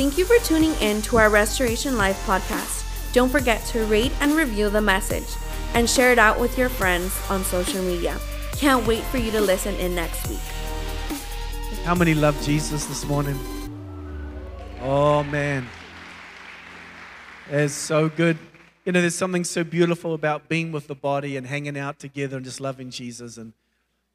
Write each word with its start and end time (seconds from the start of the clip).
Thank 0.00 0.16
you 0.16 0.24
for 0.24 0.38
tuning 0.38 0.72
in 0.76 1.02
to 1.02 1.18
our 1.18 1.28
Restoration 1.28 1.98
Life 1.98 2.24
podcast. 2.24 3.12
Don't 3.12 3.28
forget 3.28 3.62
to 3.66 3.84
rate 3.84 4.12
and 4.22 4.32
review 4.32 4.70
the 4.70 4.80
message 4.80 5.26
and 5.74 5.90
share 5.90 6.10
it 6.10 6.18
out 6.18 6.40
with 6.40 6.56
your 6.56 6.70
friends 6.70 7.14
on 7.28 7.44
social 7.44 7.82
media. 7.82 8.18
Can't 8.52 8.86
wait 8.86 9.02
for 9.02 9.18
you 9.18 9.30
to 9.30 9.42
listen 9.42 9.74
in 9.74 9.94
next 9.94 10.26
week. 10.26 10.38
How 11.84 11.94
many 11.94 12.14
love 12.14 12.40
Jesus 12.40 12.86
this 12.86 13.04
morning? 13.04 13.38
Oh, 14.80 15.22
man. 15.24 15.66
It's 17.50 17.74
so 17.74 18.08
good. 18.08 18.38
You 18.86 18.92
know, 18.92 19.02
there's 19.02 19.14
something 19.14 19.44
so 19.44 19.64
beautiful 19.64 20.14
about 20.14 20.48
being 20.48 20.72
with 20.72 20.86
the 20.86 20.94
body 20.94 21.36
and 21.36 21.46
hanging 21.46 21.76
out 21.76 21.98
together 21.98 22.38
and 22.38 22.46
just 22.46 22.58
loving 22.58 22.88
Jesus. 22.88 23.36
And, 23.36 23.52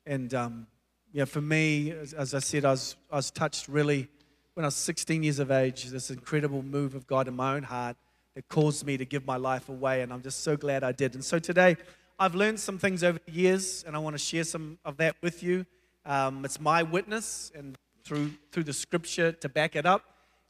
and 0.04 0.34
um, 0.34 0.66
yeah, 1.14 1.26
for 1.26 1.42
me, 1.42 1.92
as, 1.92 2.14
as 2.14 2.34
I 2.34 2.40
said, 2.40 2.66
I 2.66 2.72
was, 2.72 2.96
I 3.12 3.18
was 3.18 3.30
touched 3.30 3.68
really 3.68 4.10
when 4.56 4.64
I 4.64 4.68
was 4.68 4.76
16 4.76 5.22
years 5.22 5.40
of 5.40 5.52
age, 5.52 5.84
this 5.86 6.10
incredible 6.10 6.64
move 6.64 6.96
of 6.96 7.06
God 7.06 7.28
in 7.28 7.36
my 7.36 7.56
own 7.56 7.64
heart 7.64 7.98
that 8.36 8.48
caused 8.48 8.86
me 8.86 8.96
to 8.98 9.06
give 9.06 9.26
my 9.26 9.36
life 9.36 9.68
away. 9.68 10.02
And 10.02 10.14
I'm 10.14 10.22
just 10.22 10.44
so 10.44 10.56
glad 10.56 10.82
I 10.82 10.94
did. 10.94 11.14
And 11.14 11.24
so 11.24 11.40
today, 11.40 11.76
I've 12.18 12.36
learned 12.36 12.62
some 12.62 12.80
things 12.80 13.04
over 13.04 13.20
the 13.26 13.32
years, 13.34 13.84
and 13.86 13.98
I 13.98 14.00
want 14.00 14.14
to 14.14 14.18
share 14.18 14.46
some 14.46 14.80
of 14.86 14.96
that 14.98 15.18
with 15.22 15.44
you. 15.44 15.66
Um, 16.06 16.46
it's 16.46 16.60
my 16.62 16.84
witness, 16.84 17.52
and 17.54 17.78
through, 18.06 18.32
through 18.54 18.64
the 18.64 18.72
scripture 18.72 19.34
to 19.34 19.50
back 19.50 19.76
it 19.76 19.86
up. 19.86 20.04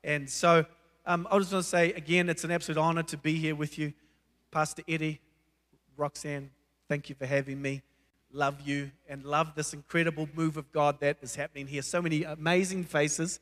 And 0.03 0.29
so 0.29 0.65
um, 1.07 1.27
I 1.31 1.39
just 1.39 1.51
want 1.51 1.63
to 1.63 1.69
say 1.69 1.91
again, 1.93 2.29
it's 2.29 2.43
an 2.43 2.51
absolute 2.51 2.79
honor 2.79 3.03
to 3.03 3.17
be 3.17 3.35
here 3.35 3.55
with 3.55 3.79
you. 3.79 3.93
Pastor 4.51 4.83
Eddie, 4.87 5.19
Roxanne, 5.97 6.51
thank 6.87 7.09
you 7.09 7.15
for 7.15 7.25
having 7.25 7.59
me. 7.59 7.81
Love 8.31 8.61
you 8.61 8.91
and 9.09 9.23
love 9.23 9.55
this 9.55 9.73
incredible 9.73 10.29
move 10.35 10.57
of 10.57 10.71
God 10.71 10.99
that 10.99 11.17
is 11.21 11.35
happening 11.35 11.65
here. 11.65 11.81
So 11.81 12.01
many 12.03 12.23
amazing 12.23 12.83
faces 12.83 13.39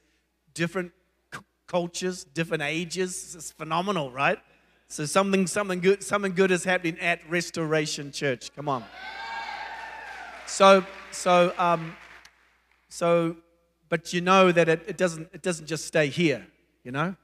different 0.54 0.92
c- 1.34 1.42
cultures, 1.68 2.24
different 2.24 2.64
ages. 2.64 3.36
It's 3.36 3.52
phenomenal, 3.52 4.12
right? 4.12 4.40
So 4.88 5.06
something, 5.06 5.48
something 5.48 5.80
good, 5.80 6.04
something 6.04 6.34
good 6.34 6.52
is 6.52 6.64
happening 6.64 7.00
at 7.00 7.20
Restoration 7.30 8.12
Church. 8.12 8.54
Come 8.56 8.70
on. 8.70 8.84
So, 10.46 10.86
so, 11.12 11.54
um, 11.58 11.96
so, 12.90 13.38
but 13.90 14.14
you 14.14 14.22
know 14.22 14.52
that 14.52 14.70
it, 14.70 14.84
it 14.88 14.98
doesn't, 14.98 15.30
it 15.34 15.42
doesn't 15.42 15.66
just 15.66 15.86
stay 15.86 16.08
here, 16.08 16.46
you 16.84 16.92
know. 16.92 17.16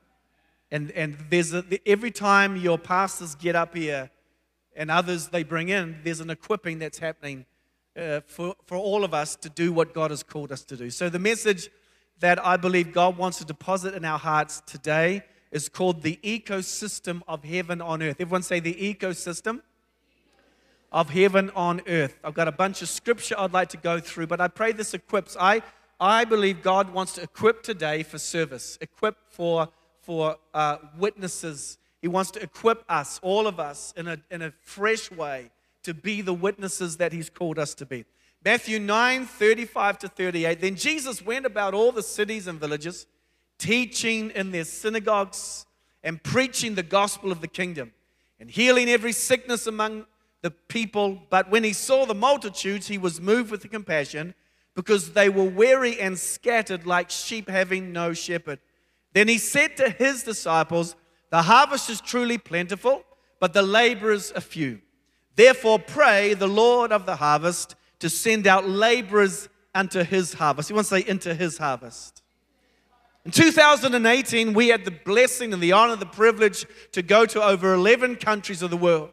And 0.72 0.92
and 0.92 1.18
there's 1.30 1.54
a, 1.54 1.64
every 1.86 2.12
time 2.12 2.56
your 2.56 2.78
pastors 2.78 3.36
get 3.36 3.56
up 3.56 3.76
here, 3.76 4.12
and 4.76 4.92
others 4.92 5.28
they 5.30 5.44
bring 5.44 5.70
in, 5.70 5.98
there's 6.04 6.20
an 6.20 6.30
equipping 6.30 6.80
that's 6.80 7.00
happening 7.00 7.46
uh, 7.98 8.22
for 8.28 8.56
for 8.66 8.78
all 8.78 9.04
of 9.04 9.14
us 9.14 9.36
to 9.38 9.50
do 9.50 9.74
what 9.74 9.94
God 9.94 10.12
has 10.12 10.22
called 10.22 10.52
us 10.52 10.64
to 10.66 10.78
do. 10.78 10.90
So 10.92 11.10
the 11.10 11.20
message 11.20 11.70
that 12.20 12.44
I 12.46 12.58
believe 12.58 12.94
God 12.94 13.18
wants 13.18 13.38
to 13.38 13.46
deposit 13.46 13.94
in 13.94 14.06
our 14.06 14.20
hearts 14.20 14.62
today 14.66 15.24
is 15.52 15.70
called 15.70 16.02
the 16.02 16.20
ecosystem 16.24 17.22
of 17.28 17.44
heaven 17.44 17.82
on 17.82 18.04
earth. 18.04 18.18
Everyone 18.20 18.44
say 18.44 18.60
the 18.60 18.74
ecosystem 18.74 19.62
of 20.92 21.10
heaven 21.10 21.52
on 21.56 21.82
earth. 21.88 22.18
I've 22.24 22.34
got 22.34 22.48
a 22.48 22.52
bunch 22.52 22.82
of 22.82 22.90
scripture 22.90 23.36
I'd 23.38 23.54
like 23.54 23.70
to 23.70 23.78
go 23.78 24.00
through, 24.00 24.28
but 24.28 24.42
I 24.42 24.48
pray 24.48 24.72
this 24.72 24.94
equips. 24.94 25.38
I, 25.40 25.62
I 26.00 26.26
believe 26.26 26.62
God 26.62 26.94
wants 26.94 27.14
to 27.14 27.24
equip 27.24 27.64
today 27.64 28.04
for 28.04 28.18
service, 28.18 28.78
equip 28.82 29.16
for, 29.30 29.70
for 30.02 30.38
uh, 30.54 30.78
witnesses. 30.98 31.78
He 32.02 32.08
wants 32.08 32.32
to 32.32 32.42
equip 32.42 32.84
us, 32.90 33.20
all 33.22 33.48
of 33.48 33.60
us, 33.60 33.94
in 33.98 34.08
a, 34.08 34.18
in 34.30 34.42
a 34.42 34.52
fresh 34.62 35.12
way 35.12 35.52
to 35.84 35.94
be 35.94 36.22
the 36.22 36.34
witnesses 36.34 36.98
that 36.98 37.14
He's 37.14 37.30
called 37.30 37.58
us 37.58 37.74
to 37.76 37.86
be. 37.86 38.06
Matthew 38.44 38.80
9 38.80 39.26
35 39.26 40.00
to 40.00 40.08
38. 40.08 40.62
Then 40.62 40.76
Jesus 40.76 41.22
went 41.22 41.46
about 41.46 41.74
all 41.74 41.92
the 41.92 42.04
cities 42.04 42.48
and 42.48 42.60
villages, 42.60 43.06
teaching 43.58 44.32
in 44.32 44.52
their 44.52 44.64
synagogues 44.64 45.66
and 46.04 46.24
preaching 46.24 46.76
the 46.76 46.84
gospel 46.84 47.32
of 47.32 47.42
the 47.42 47.48
kingdom 47.48 47.92
and 48.40 48.50
healing 48.50 48.90
every 48.90 49.12
sickness 49.12 49.68
among 49.68 50.06
the 50.42 50.52
people. 50.52 51.22
But 51.30 51.52
when 51.52 51.64
he 51.64 51.74
saw 51.74 52.06
the 52.06 52.16
multitudes, 52.16 52.88
he 52.88 52.98
was 52.98 53.20
moved 53.20 53.52
with 53.52 53.70
compassion 53.70 54.34
because 54.74 55.12
they 55.12 55.28
were 55.28 55.44
weary 55.44 56.00
and 56.00 56.18
scattered 56.18 56.86
like 56.88 57.10
sheep 57.10 57.50
having 57.50 57.92
no 57.92 58.14
shepherd. 58.14 58.60
Then 59.14 59.28
he 59.28 59.38
said 59.38 59.76
to 59.78 59.90
his 59.90 60.24
disciples, 60.24 60.96
The 61.32 61.42
harvest 61.42 61.90
is 61.90 62.00
truly 62.00 62.38
plentiful, 62.38 63.04
but 63.42 63.54
the 63.54 63.62
laborers 63.62 64.32
are 64.32 64.42
few. 64.42 64.80
Therefore, 65.36 65.80
pray 65.80 66.34
the 66.34 66.48
Lord 66.48 66.94
of 66.94 67.06
the 67.06 67.18
harvest 67.18 67.76
to 68.00 68.10
send 68.10 68.48
out 68.48 68.68
laborers 68.68 69.50
unto 69.76 70.04
his 70.04 70.34
harvest. 70.34 70.70
He 70.70 70.74
wants 70.74 70.90
to 70.90 71.00
say, 71.00 71.08
into 71.08 71.34
his 71.34 71.58
harvest. 71.58 72.22
In 73.26 73.32
2018, 73.32 74.54
we 74.54 74.70
had 74.70 74.86
the 74.86 74.92
blessing 74.92 75.54
and 75.54 75.62
the 75.62 75.74
honor, 75.74 75.96
the 75.96 76.06
privilege 76.06 76.66
to 76.94 77.02
go 77.02 77.26
to 77.26 77.44
over 77.44 77.74
11 77.74 78.16
countries 78.16 78.62
of 78.62 78.72
the 78.72 78.78
world. 78.78 79.12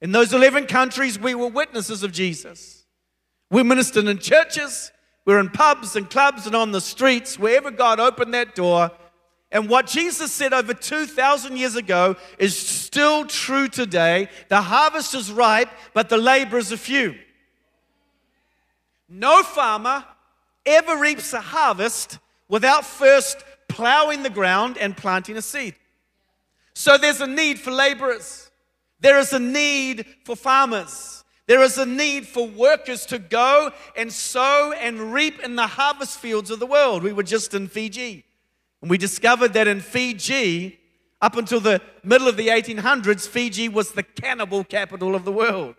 In 0.00 0.12
those 0.12 0.32
11 0.32 0.66
countries, 0.66 1.18
we 1.18 1.34
were 1.34 1.48
witnesses 1.48 2.02
of 2.02 2.12
Jesus. 2.12 2.84
We 3.50 3.62
ministered 3.62 4.06
in 4.06 4.18
churches, 4.18 4.92
we 5.24 5.34
were 5.34 5.40
in 5.40 5.48
pubs 5.48 5.96
and 5.96 6.08
clubs 6.08 6.46
and 6.46 6.54
on 6.54 6.72
the 6.72 6.80
streets, 6.80 7.38
wherever 7.38 7.70
God 7.70 8.00
opened 8.00 8.32
that 8.34 8.54
door. 8.54 8.90
And 9.50 9.68
what 9.68 9.86
Jesus 9.86 10.30
said 10.30 10.52
over 10.52 10.72
2,000 10.72 11.56
years 11.56 11.74
ago 11.74 12.16
is 12.38 12.56
still 12.56 13.26
true 13.26 13.68
today. 13.68 14.28
The 14.48 14.62
harvest 14.62 15.14
is 15.14 15.32
ripe, 15.32 15.70
but 15.92 16.08
the 16.08 16.16
laborers 16.16 16.72
are 16.72 16.76
few. 16.76 17.16
No 19.10 19.42
farmer 19.42 20.04
ever 20.64 20.96
reaps 20.96 21.32
a 21.32 21.40
harvest 21.40 22.20
without 22.48 22.86
first 22.86 23.42
plowing 23.68 24.22
the 24.22 24.30
ground 24.30 24.78
and 24.78 24.96
planting 24.96 25.36
a 25.36 25.42
seed. 25.42 25.74
So 26.74 26.96
there's 26.96 27.20
a 27.20 27.26
need 27.26 27.58
for 27.58 27.72
laborers. 27.72 28.50
There 29.00 29.18
is 29.18 29.32
a 29.32 29.40
need 29.40 30.06
for 30.24 30.36
farmers. 30.36 31.24
There 31.48 31.62
is 31.62 31.78
a 31.78 31.86
need 31.86 32.28
for 32.28 32.46
workers 32.46 33.04
to 33.06 33.18
go 33.18 33.72
and 33.96 34.12
sow 34.12 34.72
and 34.72 35.12
reap 35.12 35.40
in 35.40 35.56
the 35.56 35.66
harvest 35.66 36.20
fields 36.20 36.50
of 36.50 36.60
the 36.60 36.66
world. 36.66 37.02
We 37.02 37.12
were 37.12 37.24
just 37.24 37.54
in 37.54 37.66
Fiji, 37.66 38.24
and 38.80 38.88
we 38.88 38.96
discovered 38.96 39.54
that 39.54 39.66
in 39.66 39.80
Fiji, 39.80 40.78
up 41.20 41.36
until 41.36 41.58
the 41.58 41.82
middle 42.04 42.28
of 42.28 42.36
the 42.36 42.48
1800s, 42.48 43.26
Fiji 43.26 43.68
was 43.68 43.92
the 43.92 44.04
cannibal 44.04 44.62
capital 44.62 45.16
of 45.16 45.24
the 45.24 45.32
world. 45.32 45.74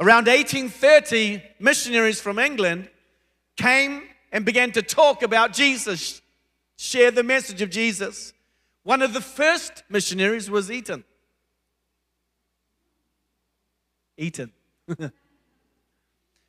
Around 0.00 0.26
1830, 0.26 1.42
missionaries 1.60 2.20
from 2.20 2.38
England 2.38 2.90
came 3.56 4.02
and 4.32 4.44
began 4.44 4.72
to 4.72 4.82
talk 4.82 5.22
about 5.22 5.52
Jesus, 5.52 6.20
share 6.76 7.12
the 7.12 7.22
message 7.22 7.62
of 7.62 7.70
Jesus. 7.70 8.32
One 8.82 9.02
of 9.02 9.12
the 9.14 9.20
first 9.20 9.84
missionaries 9.88 10.50
was 10.50 10.70
Eaton. 10.70 11.04
Eaton. 14.16 14.52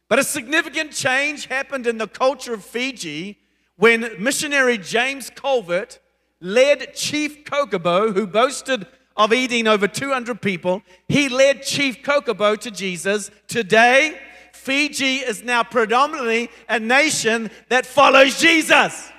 but 0.09 0.19
a 0.19 0.23
significant 0.23 0.91
change 0.91 1.45
happened 1.45 1.85
in 1.85 1.99
the 1.99 2.07
culture 2.07 2.53
of 2.55 2.65
Fiji 2.65 3.37
when 3.75 4.11
missionary 4.17 4.79
James 4.79 5.29
Calvert 5.29 5.99
led 6.39 6.95
Chief 6.95 7.43
Cakobau, 7.45 8.13
who 8.13 8.25
boasted 8.25 8.87
of 9.17 9.33
eating 9.33 9.67
over 9.67 9.87
200 9.87 10.41
people. 10.41 10.81
He 11.07 11.29
led 11.29 11.63
Chief 11.63 12.01
Cakobau 12.03 12.59
to 12.59 12.71
Jesus. 12.71 13.31
Today, 13.47 14.19
Fiji 14.53 15.17
is 15.17 15.43
now 15.43 15.63
predominantly 15.63 16.49
a 16.67 16.79
nation 16.79 17.51
that 17.69 17.85
follows 17.85 18.39
Jesus. 18.39 19.11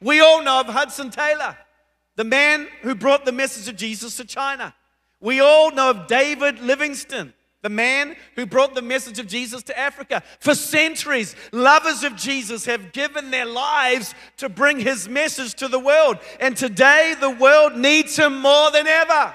We 0.00 0.20
all 0.20 0.42
know 0.42 0.60
of 0.60 0.66
Hudson 0.66 1.10
Taylor, 1.10 1.56
the 2.16 2.24
man 2.24 2.68
who 2.82 2.94
brought 2.94 3.24
the 3.24 3.32
message 3.32 3.66
of 3.68 3.76
Jesus 3.76 4.16
to 4.18 4.24
China. 4.24 4.74
We 5.20 5.40
all 5.40 5.72
know 5.72 5.90
of 5.90 6.06
David 6.06 6.60
Livingstone, 6.60 7.32
the 7.66 7.70
man 7.70 8.14
who 8.36 8.46
brought 8.46 8.76
the 8.76 8.80
message 8.80 9.18
of 9.18 9.26
Jesus 9.26 9.60
to 9.64 9.76
Africa. 9.76 10.22
For 10.38 10.54
centuries, 10.54 11.34
lovers 11.50 12.04
of 12.04 12.14
Jesus 12.14 12.64
have 12.66 12.92
given 12.92 13.32
their 13.32 13.44
lives 13.44 14.14
to 14.36 14.48
bring 14.48 14.78
his 14.78 15.08
message 15.08 15.54
to 15.54 15.66
the 15.66 15.80
world. 15.80 16.18
And 16.38 16.56
today, 16.56 17.16
the 17.20 17.30
world 17.30 17.76
needs 17.76 18.16
him 18.16 18.40
more 18.40 18.70
than 18.70 18.86
ever. 18.86 19.34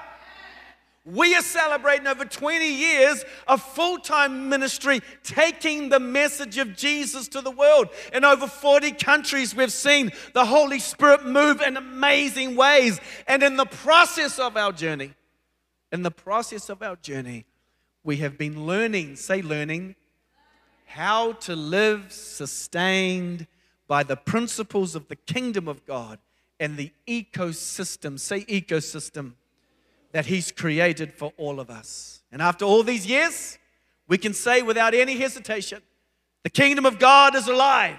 We 1.04 1.34
are 1.34 1.42
celebrating 1.42 2.06
over 2.06 2.24
20 2.24 2.66
years 2.66 3.22
of 3.46 3.60
full 3.60 3.98
time 3.98 4.48
ministry, 4.48 5.00
taking 5.22 5.90
the 5.90 6.00
message 6.00 6.56
of 6.56 6.74
Jesus 6.74 7.28
to 7.28 7.42
the 7.42 7.50
world. 7.50 7.90
In 8.14 8.24
over 8.24 8.46
40 8.46 8.92
countries, 8.92 9.54
we've 9.54 9.70
seen 9.70 10.10
the 10.32 10.46
Holy 10.46 10.78
Spirit 10.78 11.26
move 11.26 11.60
in 11.60 11.76
amazing 11.76 12.56
ways. 12.56 12.98
And 13.26 13.42
in 13.42 13.58
the 13.58 13.66
process 13.66 14.38
of 14.38 14.56
our 14.56 14.72
journey, 14.72 15.12
in 15.92 16.02
the 16.02 16.10
process 16.10 16.70
of 16.70 16.80
our 16.80 16.96
journey, 16.96 17.44
we 18.04 18.18
have 18.18 18.36
been 18.36 18.66
learning, 18.66 19.16
say 19.16 19.42
learning, 19.42 19.94
how 20.86 21.32
to 21.32 21.54
live 21.56 22.12
sustained 22.12 23.46
by 23.86 24.02
the 24.02 24.16
principles 24.16 24.94
of 24.94 25.08
the 25.08 25.16
kingdom 25.16 25.68
of 25.68 25.84
God 25.86 26.18
and 26.58 26.76
the 26.76 26.92
ecosystem, 27.06 28.18
say 28.18 28.40
ecosystem, 28.42 29.32
that 30.12 30.26
He's 30.26 30.52
created 30.52 31.12
for 31.12 31.32
all 31.36 31.60
of 31.60 31.70
us. 31.70 32.22
And 32.30 32.42
after 32.42 32.64
all 32.64 32.82
these 32.82 33.06
years, 33.06 33.58
we 34.08 34.18
can 34.18 34.34
say 34.34 34.62
without 34.62 34.94
any 34.94 35.16
hesitation, 35.16 35.82
the 36.42 36.50
kingdom 36.50 36.86
of 36.86 36.98
God 36.98 37.34
is 37.34 37.48
alive. 37.48 37.96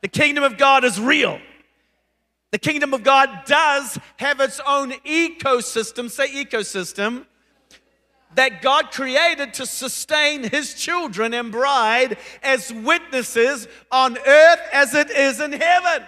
The 0.00 0.08
kingdom 0.08 0.44
of 0.44 0.56
God 0.56 0.84
is 0.84 1.00
real. 1.00 1.38
The 2.50 2.58
kingdom 2.58 2.94
of 2.94 3.02
God 3.02 3.30
does 3.46 3.98
have 4.16 4.40
its 4.40 4.60
own 4.66 4.92
ecosystem, 5.04 6.10
say 6.10 6.28
ecosystem, 6.44 7.26
that 8.34 8.62
God 8.62 8.90
created 8.90 9.54
to 9.54 9.66
sustain 9.66 10.44
his 10.44 10.74
children 10.74 11.34
and 11.34 11.52
bride 11.52 12.16
as 12.42 12.72
witnesses 12.72 13.68
on 13.90 14.18
earth 14.18 14.60
as 14.72 14.94
it 14.94 15.10
is 15.10 15.40
in 15.40 15.52
heaven. 15.52 16.02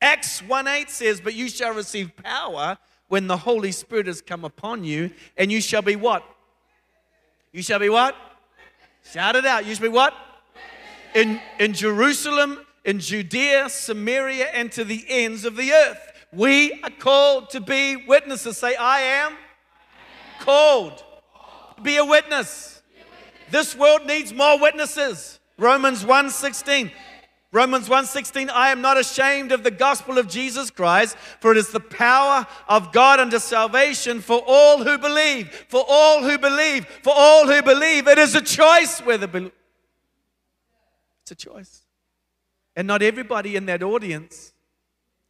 Acts 0.00 0.42
1 0.42 0.68
8 0.68 0.90
says, 0.90 1.20
But 1.20 1.34
you 1.34 1.48
shall 1.48 1.74
receive 1.74 2.14
power 2.16 2.76
when 3.08 3.26
the 3.26 3.36
Holy 3.36 3.72
Spirit 3.72 4.06
has 4.06 4.20
come 4.20 4.44
upon 4.44 4.84
you, 4.84 5.10
and 5.36 5.50
you 5.50 5.60
shall 5.60 5.82
be 5.82 5.96
what? 5.96 6.24
You 7.52 7.62
shall 7.62 7.78
be 7.78 7.88
what? 7.88 8.16
Shout 9.12 9.36
it 9.36 9.46
out. 9.46 9.64
You 9.64 9.74
shall 9.74 9.82
be 9.82 9.88
what? 9.88 10.14
In, 11.14 11.40
in 11.60 11.72
Jerusalem, 11.72 12.58
in 12.84 12.98
Judea, 12.98 13.68
Samaria, 13.68 14.46
and 14.46 14.72
to 14.72 14.84
the 14.84 15.04
ends 15.08 15.44
of 15.44 15.56
the 15.56 15.72
earth. 15.72 16.12
We 16.32 16.72
are 16.82 16.90
called 16.90 17.50
to 17.50 17.60
be 17.60 17.96
witnesses. 17.96 18.58
Say, 18.58 18.74
I 18.74 19.00
am 19.00 19.34
called. 20.40 21.04
Be 21.82 21.96
a 21.96 22.04
witness. 22.04 22.82
This 23.50 23.76
world 23.76 24.06
needs 24.06 24.32
more 24.32 24.58
witnesses. 24.58 25.38
Romans 25.58 26.04
1:16. 26.04 26.90
Romans 27.54 27.88
1:16 27.88 28.50
I 28.50 28.70
am 28.70 28.80
not 28.80 28.98
ashamed 28.98 29.52
of 29.52 29.62
the 29.62 29.70
gospel 29.70 30.18
of 30.18 30.26
Jesus 30.26 30.72
Christ 30.72 31.16
for 31.38 31.52
it 31.52 31.56
is 31.56 31.68
the 31.68 31.78
power 31.78 32.48
of 32.68 32.90
God 32.90 33.20
unto 33.20 33.38
salvation 33.38 34.20
for 34.20 34.42
all 34.44 34.82
who 34.82 34.98
believe 34.98 35.54
for 35.68 35.84
all 35.88 36.24
who 36.24 36.36
believe 36.36 36.84
for 37.04 37.12
all 37.14 37.46
who 37.46 37.62
believe 37.62 38.08
it 38.08 38.18
is 38.18 38.34
a 38.34 38.42
choice 38.42 38.98
whether 39.02 39.28
believe 39.28 39.52
it's 41.22 41.30
a 41.30 41.36
choice 41.36 41.82
and 42.74 42.88
not 42.88 43.02
everybody 43.02 43.54
in 43.54 43.66
that 43.66 43.84
audience 43.84 44.52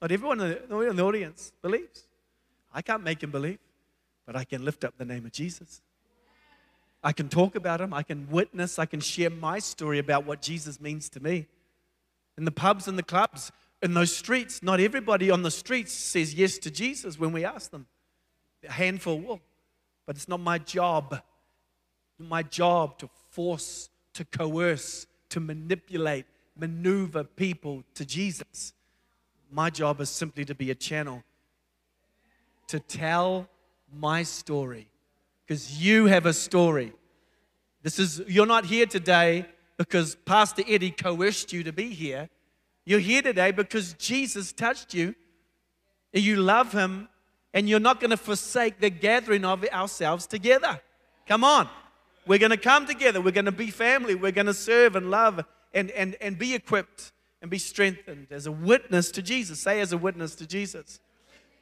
not 0.00 0.10
everyone 0.10 0.40
in 0.40 0.96
the 0.96 1.04
audience 1.04 1.52
believes 1.60 2.06
I 2.72 2.80
can't 2.80 3.04
make 3.04 3.22
him 3.22 3.32
believe 3.32 3.58
but 4.26 4.36
I 4.36 4.44
can 4.44 4.64
lift 4.64 4.84
up 4.84 4.96
the 4.98 5.04
name 5.04 5.24
of 5.26 5.32
Jesus 5.32 5.82
I 7.02 7.12
can 7.12 7.28
talk 7.28 7.54
about 7.54 7.80
him 7.80 7.92
I 7.92 8.02
can 8.02 8.28
witness 8.30 8.78
I 8.78 8.86
can 8.86 9.00
share 9.00 9.30
my 9.30 9.58
story 9.58 9.98
about 9.98 10.26
what 10.26 10.42
Jesus 10.42 10.80
means 10.80 11.08
to 11.10 11.20
me 11.20 11.46
in 12.36 12.44
the 12.44 12.50
pubs 12.50 12.88
and 12.88 12.98
the 12.98 13.02
clubs, 13.02 13.52
in 13.82 13.94
those 13.94 14.14
streets. 14.14 14.62
Not 14.62 14.80
everybody 14.80 15.30
on 15.30 15.42
the 15.42 15.50
streets 15.50 15.92
says 15.92 16.34
yes 16.34 16.58
to 16.58 16.70
Jesus 16.70 17.18
when 17.18 17.32
we 17.32 17.44
ask 17.44 17.70
them. 17.70 17.86
A 18.66 18.72
handful 18.72 19.20
will. 19.20 19.40
But 20.06 20.16
it's 20.16 20.28
not 20.28 20.40
my 20.40 20.58
job. 20.58 21.22
My 22.18 22.42
job 22.42 22.98
to 22.98 23.08
force, 23.30 23.88
to 24.14 24.24
coerce, 24.24 25.06
to 25.30 25.40
manipulate, 25.40 26.26
maneuver 26.56 27.24
people 27.24 27.84
to 27.94 28.04
Jesus. 28.04 28.72
My 29.50 29.70
job 29.70 30.00
is 30.00 30.10
simply 30.10 30.44
to 30.44 30.54
be 30.54 30.70
a 30.70 30.74
channel 30.74 31.22
to 32.68 32.80
tell 32.80 33.48
my 33.96 34.22
story 34.22 34.88
because 35.46 35.82
you 35.82 36.06
have 36.06 36.26
a 36.26 36.32
story. 36.32 36.92
This 37.82 37.98
is 37.98 38.22
you're 38.26 38.46
not 38.46 38.64
here 38.64 38.86
today 38.86 39.46
because 39.76 40.14
Pastor 40.14 40.62
Eddie 40.66 40.90
coerced 40.90 41.52
you 41.52 41.62
to 41.64 41.72
be 41.72 41.90
here. 41.90 42.28
You're 42.84 43.00
here 43.00 43.22
today 43.22 43.50
because 43.50 43.94
Jesus 43.94 44.52
touched 44.52 44.94
you, 44.94 45.14
and 46.12 46.22
you 46.22 46.36
love 46.36 46.72
him, 46.72 47.08
and 47.52 47.68
you're 47.68 47.80
not 47.80 48.00
going 48.00 48.10
to 48.10 48.16
forsake 48.16 48.80
the 48.80 48.90
gathering 48.90 49.44
of 49.44 49.64
ourselves 49.64 50.26
together. 50.26 50.80
Come 51.26 51.44
on. 51.44 51.68
We're 52.26 52.38
going 52.38 52.50
to 52.50 52.56
come 52.56 52.86
together. 52.86 53.20
We're 53.20 53.32
going 53.32 53.44
to 53.46 53.52
be 53.52 53.70
family. 53.70 54.14
We're 54.14 54.32
going 54.32 54.46
to 54.46 54.54
serve 54.54 54.96
and 54.96 55.10
love 55.10 55.44
and, 55.72 55.90
and, 55.90 56.16
and 56.20 56.38
be 56.38 56.54
equipped 56.54 57.12
and 57.42 57.50
be 57.50 57.58
strengthened 57.58 58.28
as 58.30 58.46
a 58.46 58.52
witness 58.52 59.10
to 59.12 59.22
Jesus. 59.22 59.60
Say, 59.60 59.80
as 59.80 59.92
a 59.92 59.98
witness 59.98 60.34
to 60.36 60.46
Jesus. 60.46 61.00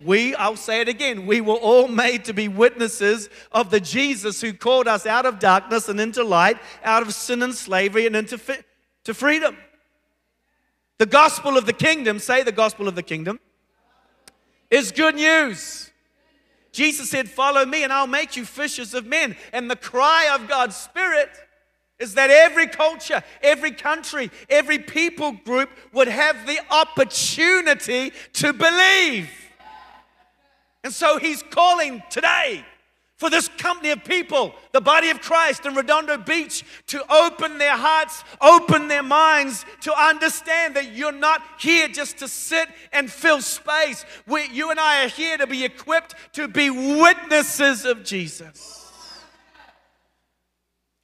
We, 0.05 0.35
I'll 0.35 0.57
say 0.57 0.81
it 0.81 0.89
again, 0.89 1.27
we 1.27 1.41
were 1.41 1.55
all 1.55 1.89
made 1.89 2.25
to 2.27 2.35
be 2.35 2.49
witnesses 2.49 3.29
of 3.53 3.71
the 3.71 3.81
Jesus 3.81 4.41
who 4.41 4.53
called 4.53 4.89
us 4.89 5.07
out 5.07 5.27
of 5.27 5.39
darkness 5.39 5.89
and 5.89 6.01
into 6.01 6.25
light, 6.25 6.59
out 6.85 7.03
of 7.03 7.15
sin 7.15 7.43
and 7.43 7.55
slavery 7.55 8.07
and 8.07 8.17
into 8.17 8.39
fi- 8.39 8.63
to 9.05 9.15
freedom. 9.15 9.57
The 10.99 11.07
gospel 11.07 11.57
of 11.57 11.67
the 11.67 11.73
kingdom, 11.73 12.19
say 12.19 12.43
the 12.43 12.53
gospel 12.53 12.89
of 12.89 12.95
the 12.95 13.03
kingdom, 13.03 13.41
is 14.71 14.93
good 14.93 15.17
news. 15.17 15.91
Jesus 16.73 17.11
said, 17.11 17.29
Follow 17.29 17.67
me 17.67 17.85
and 17.85 17.93
I'll 17.93 18.07
make 18.07 18.37
you 18.37 18.45
fishers 18.45 18.95
of 18.95 19.07
men. 19.07 19.37
And 19.53 19.71
the 19.71 19.77
cry 19.77 20.35
of 20.35 20.49
God's 20.49 20.77
Spirit 20.77 21.29
is 21.99 22.15
that 22.15 22.31
every 22.31 22.67
culture, 22.67 23.23
every 23.43 23.71
country, 23.71 24.31
every 24.49 24.79
people 24.79 25.33
group 25.33 25.71
would 25.93 26.09
have 26.09 26.47
the 26.47 26.59
opportunity 26.71 28.13
to 28.35 28.53
believe. 28.53 29.31
And 30.85 30.93
so 30.93 31.19
he's 31.19 31.43
calling 31.43 32.03
today 32.11 32.65
for 33.23 33.31
this 33.31 33.47
company 33.47 33.91
of 33.91 34.03
people, 34.03 34.53
the 34.73 34.81
body 34.81 35.09
of 35.11 35.21
Christ 35.21 35.65
in 35.65 35.77
Redondo 35.77 36.17
Beach, 36.17 36.65
to 36.89 37.05
open 37.09 37.57
their 37.57 37.77
hearts, 37.77 38.25
open 38.41 38.89
their 38.89 39.05
minds, 39.05 39.65
to 39.83 39.97
understand 39.97 40.75
that 40.75 40.93
you're 40.93 41.13
not 41.13 41.41
here 41.61 41.87
just 41.87 42.19
to 42.19 42.27
sit 42.27 42.69
and 42.93 43.09
fill 43.09 43.41
space. 43.41 44.05
We, 44.27 44.49
you 44.49 44.73
and 44.73 44.81
I 44.81 45.05
are 45.05 45.09
here 45.09 45.39
to 45.39 45.47
be 45.47 45.65
equipped 45.65 46.17
to 46.33 46.49
be 46.49 46.69
witnesses 46.69 47.85
of 47.85 48.03
Jesus. 48.03 48.91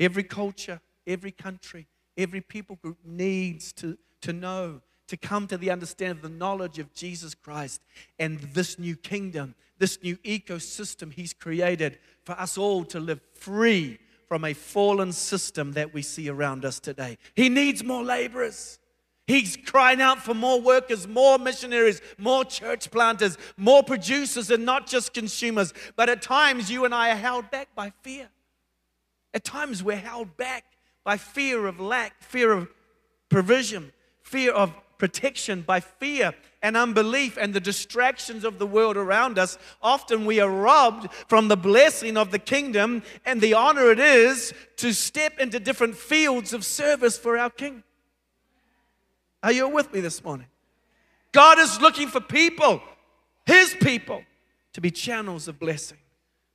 Every 0.01 0.25
culture, 0.25 0.81
every 1.07 1.31
country, 1.31 1.87
every 2.17 2.41
people 2.41 2.75
group 2.83 2.99
needs 3.05 3.73
to, 3.75 3.97
to 4.23 4.33
know, 4.33 4.81
to 5.09 5.17
come 5.17 5.47
to 5.49 5.59
the 5.59 5.71
understanding 5.71 6.17
of 6.17 6.23
the 6.23 6.29
knowledge 6.29 6.79
of 6.79 6.95
Jesus 6.95 7.35
Christ 7.35 7.83
and 8.19 8.39
this 8.39 8.79
new 8.79 8.97
kingdom 8.97 9.55
this 9.79 10.03
new 10.03 10.17
ecosystem 10.19 11.13
He's 11.13 11.33
created 11.33 11.99
for 12.25 12.33
us 12.33 12.59
all 12.59 12.85
to 12.87 13.01
live 13.01 13.21
free 13.35 13.99
from 14.27 14.45
a 14.45 14.53
fallen 14.53 15.13
system 15.13 15.73
that 15.73 15.95
we 15.95 16.03
see 16.03 16.29
around 16.29 16.65
us 16.65 16.79
today. 16.79 17.17
He 17.35 17.49
needs 17.49 17.83
more 17.83 18.05
laborers. 18.05 18.79
He's 19.27 19.57
crying 19.57 20.01
out 20.01 20.23
for 20.23 20.35
more 20.35 20.61
workers, 20.61 21.07
more 21.07 21.39
missionaries, 21.39 22.01
more 22.19 22.45
church 22.45 22.91
planters, 22.91 23.37
more 23.57 23.83
producers, 23.83 24.51
and 24.51 24.65
not 24.65 24.87
just 24.87 25.15
consumers. 25.15 25.73
But 25.97 26.09
at 26.09 26.23
times, 26.23 26.71
you 26.71 26.85
and 26.85 26.95
I 26.95 27.11
are 27.11 27.17
held 27.17 27.51
back 27.51 27.69
by 27.75 27.93
fear. 28.03 28.29
At 29.35 29.45
times, 29.45 29.83
we're 29.83 29.97
held 29.97 30.37
back 30.37 30.65
by 31.05 31.19
fear 31.19 31.67
of 31.67 31.79
lack, 31.79 32.23
fear 32.23 32.53
of 32.53 32.69
provision, 33.29 33.93
fear 34.23 34.53
of 34.53 34.75
protection, 34.99 35.63
by 35.63 35.81
fear 35.81 36.35
and 36.61 36.77
unbelief 36.77 37.39
and 37.41 37.55
the 37.55 37.61
distractions 37.61 38.45
of 38.45 38.59
the 38.59 38.67
world 38.67 38.97
around 38.97 39.39
us, 39.39 39.57
often 39.81 40.27
we 40.27 40.41
are 40.41 40.51
robbed 40.51 41.13
from 41.29 41.49
the 41.49 41.57
blessing 41.57 42.17
of 42.17 42.33
the 42.33 42.39
kingdom 42.39 43.03
and 43.25 43.41
the 43.41 43.55
honor 43.55 43.91
it 43.91 44.01
is 44.01 44.53
to 44.77 44.93
step 44.93 45.39
into 45.39 45.61
different 45.61 45.97
fields 45.97 46.53
of 46.53 46.65
service 46.65 47.17
for 47.17 47.39
our 47.39 47.51
King. 47.51 47.85
Are 49.43 49.53
you 49.53 49.69
with 49.69 49.93
me 49.93 50.01
this 50.01 50.23
morning? 50.23 50.49
God 51.31 51.59
is 51.61 51.81
looking 51.81 52.09
for 52.09 52.21
people, 52.21 52.83
His 53.47 53.75
people, 53.81 54.23
to 54.73 54.81
be 54.81 54.91
channels 54.91 55.47
of 55.47 55.61
blessing. 55.61 55.99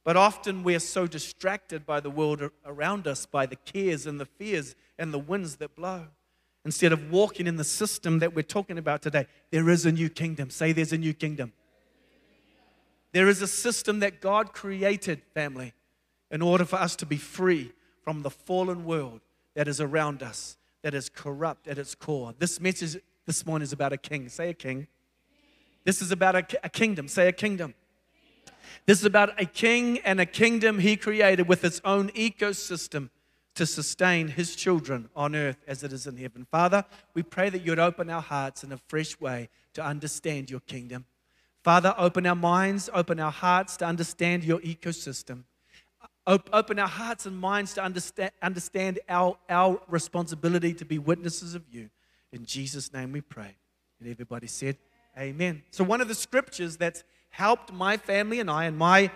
But 0.04 0.18
often 0.18 0.64
we 0.64 0.76
are 0.76 0.80
so 0.80 1.08
distracted 1.08 1.86
by 1.86 2.02
the 2.02 2.10
world 2.10 2.50
around 2.66 3.08
us, 3.08 3.26
by 3.26 3.46
the 3.46 3.56
cares 3.56 4.06
and 4.06 4.20
the 4.20 4.26
fears 4.26 4.76
and 5.00 5.14
the 5.14 5.20
winds 5.20 5.56
that 5.58 5.78
blow 5.78 6.08
instead 6.66 6.92
of 6.92 7.12
walking 7.12 7.48
in 7.48 7.58
the 7.58 7.64
system 7.64 8.20
that 8.20 8.34
we're 8.34 8.42
talking 8.42 8.78
about 8.78 9.02
today. 9.02 9.28
There 9.52 9.70
is 9.70 9.86
a 9.86 9.92
new 9.92 10.10
kingdom. 10.10 10.50
Say, 10.50 10.72
there's 10.72 10.94
a 10.94 10.98
new 10.98 11.14
kingdom. 11.14 11.54
There 13.12 13.28
is 13.28 13.42
a 13.42 13.48
system 13.48 14.00
that 14.00 14.22
God 14.22 14.54
created, 14.54 15.22
family, 15.34 15.74
in 16.32 16.42
order 16.42 16.66
for 16.66 16.78
us 16.78 16.96
to 16.98 17.06
be 17.06 17.18
free 17.18 17.74
from 18.04 18.24
the 18.24 18.32
fallen 18.32 18.86
world 18.86 19.22
that 19.56 19.68
is 19.68 19.80
around 19.80 20.24
us, 20.24 20.58
that 20.82 20.94
is 20.94 21.10
corrupt 21.10 21.68
at 21.68 21.78
its 21.78 21.96
core. 21.96 22.34
This 22.38 22.60
message 22.60 23.02
this 23.26 23.46
morning 23.46 23.64
is 23.64 23.74
about 23.74 23.94
a 23.94 23.98
king. 23.98 24.30
Say 24.30 24.50
a 24.50 24.54
king. 24.54 24.88
This 25.84 26.02
is 26.02 26.12
about 26.12 26.36
a, 26.36 26.46
a 26.64 26.70
kingdom. 26.70 27.08
Say 27.08 27.28
a 27.28 27.32
kingdom. 27.32 27.76
This 28.86 29.00
is 29.00 29.06
about 29.06 29.40
a 29.40 29.46
king 29.46 30.00
and 30.00 30.20
a 30.20 30.26
kingdom 30.26 30.80
he 30.80 30.96
created 30.96 31.48
with 31.48 31.64
its 31.64 31.82
own 31.86 32.10
ecosystem 32.12 33.10
to 33.56 33.66
sustain 33.66 34.30
his 34.30 34.56
children 34.56 35.10
on 35.16 35.36
earth 35.36 35.64
as 35.68 35.84
it 35.84 35.94
is 35.94 36.08
in 36.08 36.18
heaven. 36.18 36.48
Father, 36.50 36.86
we 37.14 37.22
pray 37.22 37.50
that 37.50 37.66
you'd 37.66 37.80
open 37.80 38.10
our 38.10 38.22
hearts 38.22 38.64
in 38.64 38.72
a 38.72 38.78
fresh 38.88 39.20
way 39.20 39.50
to 39.74 39.84
understand 39.84 40.50
your 40.50 40.60
kingdom. 40.62 41.06
Father, 41.64 41.94
open 41.98 42.26
our 42.26 42.36
minds, 42.36 42.90
open 42.94 43.20
our 43.20 43.32
hearts 43.32 43.78
to 43.78 43.86
understand 43.86 44.44
your 44.44 44.60
ecosystem. 44.60 45.44
Open 46.26 46.80
our 46.80 46.88
hearts 46.88 47.26
and 47.26 47.38
minds 47.38 47.74
to 47.74 47.84
understand, 47.84 48.32
understand 48.42 49.00
our, 49.10 49.38
our 49.50 49.80
responsibility 49.88 50.74
to 50.74 50.86
be 50.86 50.98
witnesses 50.98 51.54
of 51.54 51.64
you. 51.70 51.90
In 52.32 52.46
Jesus' 52.46 52.94
name 52.94 53.12
we 53.12 53.22
pray. 53.22 53.56
And 54.00 54.10
everybody 54.10 54.48
said, 54.48 54.78
Amen. 55.18 55.64
So, 55.70 55.84
one 55.84 56.02
of 56.02 56.08
the 56.08 56.16
scriptures 56.16 56.78
that's 56.78 57.04
helped 57.30 57.72
my 57.72 57.98
family 57.98 58.40
and 58.40 58.50
I 58.50 58.66
and 58.66 58.78
my 58.78 59.12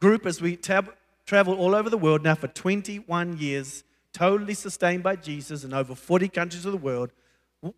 group 0.00 0.26
as 0.26 0.40
we 0.40 0.56
tab- 0.56 0.94
traveled 1.26 1.58
all 1.58 1.74
over 1.74 1.90
the 1.90 1.98
world 1.98 2.22
now 2.22 2.34
for 2.34 2.48
21 2.48 3.38
years, 3.38 3.84
totally 4.12 4.54
sustained 4.54 5.02
by 5.02 5.16
Jesus 5.16 5.64
in 5.64 5.72
over 5.72 5.94
40 5.94 6.28
countries 6.28 6.64
of 6.64 6.72
the 6.72 6.78
world. 6.78 7.10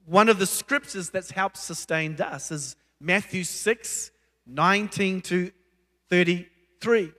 One 0.04 0.28
of 0.28 0.38
the 0.38 0.46
scriptures 0.46 1.10
that's 1.10 1.30
helped 1.30 1.56
sustain 1.56 2.20
us 2.20 2.50
is 2.50 2.76
Matthew 3.00 3.44
6 3.44 4.10
19 4.48 5.20
to 5.22 5.50
33. 6.08 7.12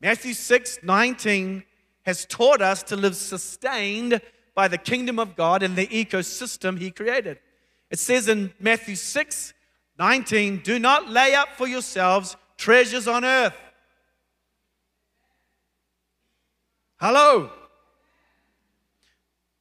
Matthew 0.00 0.34
6 0.34 0.78
19 0.82 1.64
has 2.02 2.26
taught 2.26 2.60
us 2.60 2.82
to 2.84 2.96
live 2.96 3.16
sustained 3.16 4.20
by 4.54 4.68
the 4.68 4.78
kingdom 4.78 5.18
of 5.18 5.36
God 5.36 5.62
and 5.62 5.74
the 5.76 5.86
ecosystem 5.86 6.78
He 6.78 6.90
created. 6.90 7.38
It 7.90 7.98
says 7.98 8.28
in 8.28 8.52
Matthew 8.60 8.96
6 8.96 9.54
19, 9.98 10.58
do 10.58 10.78
not 10.78 11.08
lay 11.08 11.34
up 11.34 11.50
for 11.56 11.68
yourselves 11.68 12.36
treasures 12.56 13.06
on 13.06 13.24
earth. 13.24 13.54
Hello. 17.04 17.50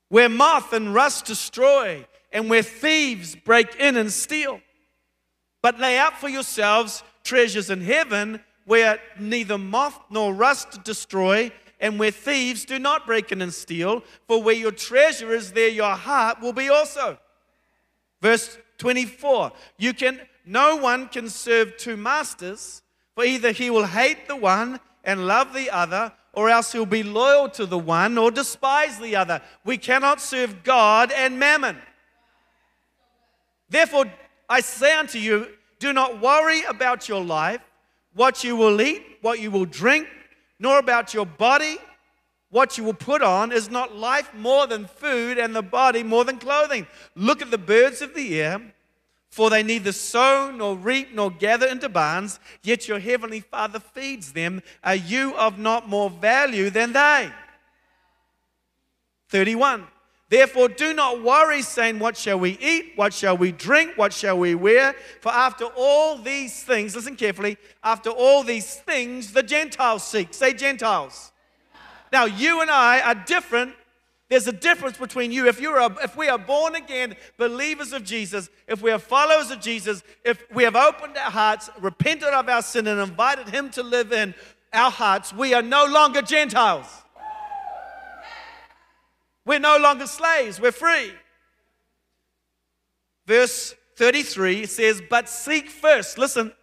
Where 0.08 0.30
moth 0.30 0.72
and 0.72 0.94
rust 0.94 1.26
destroy, 1.26 2.08
and 2.32 2.50
where 2.50 2.64
thieves 2.64 3.36
break 3.36 3.76
in 3.76 3.98
and 3.98 4.10
steal. 4.10 4.62
But 5.62 5.78
lay 5.78 6.00
up 6.00 6.14
for 6.14 6.30
yourselves 6.30 7.04
treasures 7.26 7.70
in 7.70 7.82
heaven 7.82 8.40
where 8.64 8.98
neither 9.20 9.58
moth 9.58 10.00
nor 10.10 10.34
rust 10.34 10.86
destroy, 10.86 11.52
and 11.82 12.00
where 12.00 12.12
thieves 12.12 12.64
do 12.64 12.80
not 12.80 13.06
break 13.06 13.34
in 13.34 13.42
and 13.42 13.54
steal. 13.54 14.06
For 14.26 14.42
where 14.42 14.56
your 14.56 14.72
treasure 14.72 15.34
is, 15.34 15.52
there 15.52 15.68
your 15.68 15.96
heart 15.96 16.40
will 16.40 16.54
be 16.54 16.70
also. 16.70 17.18
Verse 18.22 18.58
24 18.78 19.52
You 19.78 19.94
can, 19.94 20.22
no 20.46 20.78
one 20.78 21.10
can 21.10 21.28
serve 21.28 21.76
two 21.76 21.98
masters, 21.98 22.84
for 23.16 23.26
either 23.26 23.52
he 23.52 23.70
will 23.70 23.88
hate 23.88 24.30
the 24.30 24.38
one 24.38 24.80
and 25.04 25.28
love 25.28 25.54
the 25.54 25.70
other, 25.70 26.14
or 26.34 26.50
else 26.50 26.72
he'll 26.72 26.86
be 26.86 27.04
loyal 27.04 27.48
to 27.50 27.66
the 27.66 27.78
one 27.78 28.18
or 28.18 28.32
despise 28.32 29.00
the 29.00 29.16
other. 29.16 29.42
We 29.64 29.78
cannot 29.78 30.20
serve 30.20 30.64
God 30.64 31.12
and 31.12 31.40
mammon. 31.40 31.78
Therefore, 33.70 34.06
I 34.50 34.62
say 34.62 34.94
unto 34.94 35.20
you, 35.20 35.48
do 35.80 35.94
not 35.94 36.22
worry 36.22 36.64
about 36.64 37.08
your 37.08 37.24
life 37.24 37.62
what 38.14 38.44
you 38.44 38.56
will 38.56 38.82
eat, 38.82 39.04
what 39.22 39.40
you 39.40 39.52
will 39.52 39.66
drink, 39.66 40.08
nor 40.60 40.80
about 40.80 41.14
your 41.14 41.26
body, 41.26 41.78
what 42.50 42.78
you 42.78 42.84
will 42.84 42.94
put 42.94 43.22
on. 43.22 43.52
Is 43.52 43.70
not 43.70 43.96
life 43.96 44.34
more 44.34 44.68
than 44.68 44.86
food, 44.86 45.38
and 45.38 45.56
the 45.56 45.64
body 45.64 46.04
more 46.04 46.24
than 46.24 46.38
clothing? 46.38 46.88
Look 47.16 47.42
at 47.42 47.52
the 47.52 47.58
birds 47.58 48.02
of 48.02 48.14
the 48.14 48.40
air, 48.42 48.73
for 49.34 49.50
they 49.50 49.64
neither 49.64 49.92
sow, 49.92 50.52
nor 50.56 50.78
reap, 50.78 51.12
nor 51.12 51.32
gather 51.32 51.66
into 51.66 51.90
barns, 51.90 52.40
yet 52.62 52.88
your 52.88 53.00
heavenly 53.00 53.40
Father 53.40 53.80
feeds 53.80 54.32
them. 54.32 54.62
Are 54.84 54.94
you 54.94 55.36
of 55.38 55.58
not 55.58 55.90
more 55.90 56.12
value 56.12 56.70
than 56.70 56.94
they? 56.94 57.32
31. 59.30 59.88
Therefore, 60.30 60.68
do 60.68 60.94
not 60.94 61.24
worry, 61.24 61.64
saying, 61.64 61.98
What 61.98 62.16
shall 62.16 62.38
we 62.38 62.60
eat? 62.60 62.92
What 62.96 63.12
shall 63.12 63.36
we 63.36 63.52
drink? 63.52 63.98
What 63.98 64.14
shall 64.14 64.38
we 64.38 64.54
wear? 64.54 64.94
For 65.20 65.32
after 65.32 65.66
all 65.76 66.20
these 66.20 66.62
things, 66.62 66.96
listen 66.96 67.16
carefully, 67.16 67.58
after 67.84 68.12
all 68.12 68.44
these 68.44 68.76
things, 68.76 69.34
the 69.34 69.42
Gentiles 69.42 70.06
seek. 70.06 70.32
Say, 70.32 70.54
Gentiles. 70.54 71.32
Now, 72.12 72.26
you 72.26 72.62
and 72.62 72.70
I 72.70 73.02
are 73.02 73.16
different. 73.16 73.74
There's 74.30 74.48
a 74.48 74.54
difference 74.54 74.98
between 74.98 75.32
you. 75.32 75.48
If, 75.48 75.60
you're 75.60 75.78
a, 75.78 76.04
if 76.04 76.16
we 76.16 76.28
are 76.28 76.38
born 76.38 76.76
again 76.76 77.16
believers 77.38 77.94
of 77.94 78.04
Jesus, 78.04 78.50
if 78.68 78.82
we 78.82 78.92
are 78.92 79.00
followers 79.00 79.52
of 79.52 79.60
Jesus, 79.60 80.04
if 80.24 80.44
we 80.54 80.64
have 80.64 80.76
opened 80.76 81.18
our 81.18 81.32
hearts, 81.32 81.70
repented 81.80 82.30
of 82.30 82.50
our 82.50 82.62
sin, 82.62 82.88
and 82.88 83.00
invited 83.00 83.50
Him 83.50 83.70
to 83.72 83.84
live 83.84 84.12
in 84.12 84.34
our 84.72 84.90
hearts, 84.90 85.34
we 85.34 85.54
are 85.54 85.62
no 85.62 85.86
longer 85.86 86.22
Gentiles. 86.22 86.88
We're 89.46 89.60
no 89.60 89.78
longer 89.78 90.08
slaves, 90.08 90.60
we're 90.60 90.72
free. 90.72 91.12
Verse 93.28 93.76
33 93.98 94.66
says, 94.66 95.02
But 95.10 95.30
seek 95.30 95.70
first, 95.70 96.18
listen, 96.18 96.54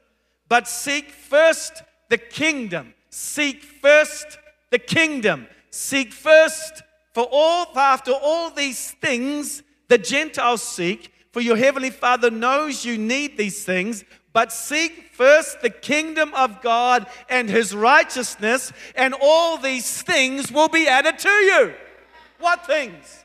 but 0.49 0.67
seek 0.67 1.11
first 1.11 1.83
the 2.09 2.19
kingdom. 2.19 2.95
Seek 3.11 3.63
first 3.63 4.39
the 4.71 4.79
kingdom. 4.79 5.47
Seek 5.71 6.13
first 6.13 6.83
for 7.21 7.29
all, 7.31 7.67
for 7.67 7.81
after 7.81 8.13
all 8.13 8.49
these 8.49 8.93
things 8.93 9.63
the 9.89 9.99
Gentiles 9.99 10.63
seek, 10.63 11.13
for 11.33 11.43
your 11.43 11.57
heavenly 11.57 11.91
Father 11.91 12.31
knows 12.31 12.83
you 12.83 12.97
need 12.97 13.37
these 13.37 13.63
things. 13.63 14.05
But 14.33 14.51
seek 14.51 15.11
first 15.13 15.61
the 15.61 15.69
kingdom 15.69 16.33
of 16.33 16.63
God 16.63 17.07
and 17.29 17.51
his 17.51 17.75
righteousness, 17.75 18.73
and 18.95 19.15
all 19.21 19.59
these 19.59 20.01
things 20.01 20.51
will 20.51 20.71
be 20.71 20.89
added 20.89 21.19
to 21.19 21.29
you. 21.29 21.75
What 22.39 22.67
things? 22.67 23.20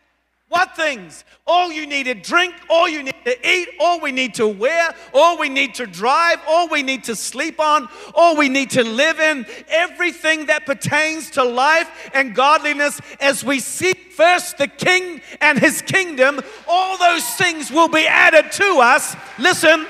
What 0.55 0.73
things? 0.73 1.25
All 1.45 1.69
you 1.69 1.85
need 1.85 2.05
to 2.05 2.13
drink, 2.13 2.53
all 2.69 2.87
you 2.87 3.03
need 3.03 3.25
to 3.25 3.45
eat, 3.45 3.67
all 3.77 3.99
we 3.99 4.13
need 4.13 4.35
to 4.35 4.47
wear, 4.47 4.95
all 5.13 5.37
we 5.37 5.49
need 5.49 5.75
to 5.75 5.85
drive, 5.85 6.39
all 6.47 6.69
we 6.69 6.81
need 6.81 7.03
to 7.03 7.15
sleep 7.17 7.59
on, 7.59 7.89
all 8.13 8.37
we 8.37 8.47
need 8.47 8.69
to 8.69 8.85
live 8.85 9.19
in, 9.19 9.45
everything 9.67 10.45
that 10.45 10.65
pertains 10.65 11.29
to 11.31 11.43
life 11.43 12.09
and 12.13 12.33
godliness 12.33 13.01
as 13.19 13.43
we 13.43 13.59
seek 13.59 14.13
first 14.13 14.57
the 14.57 14.69
King 14.69 15.19
and 15.41 15.59
His 15.59 15.81
kingdom, 15.81 16.39
all 16.69 16.97
those 16.97 17.27
things 17.31 17.69
will 17.69 17.89
be 17.89 18.07
added 18.07 18.49
to 18.53 18.77
us. 18.81 19.13
Listen, 19.37 19.85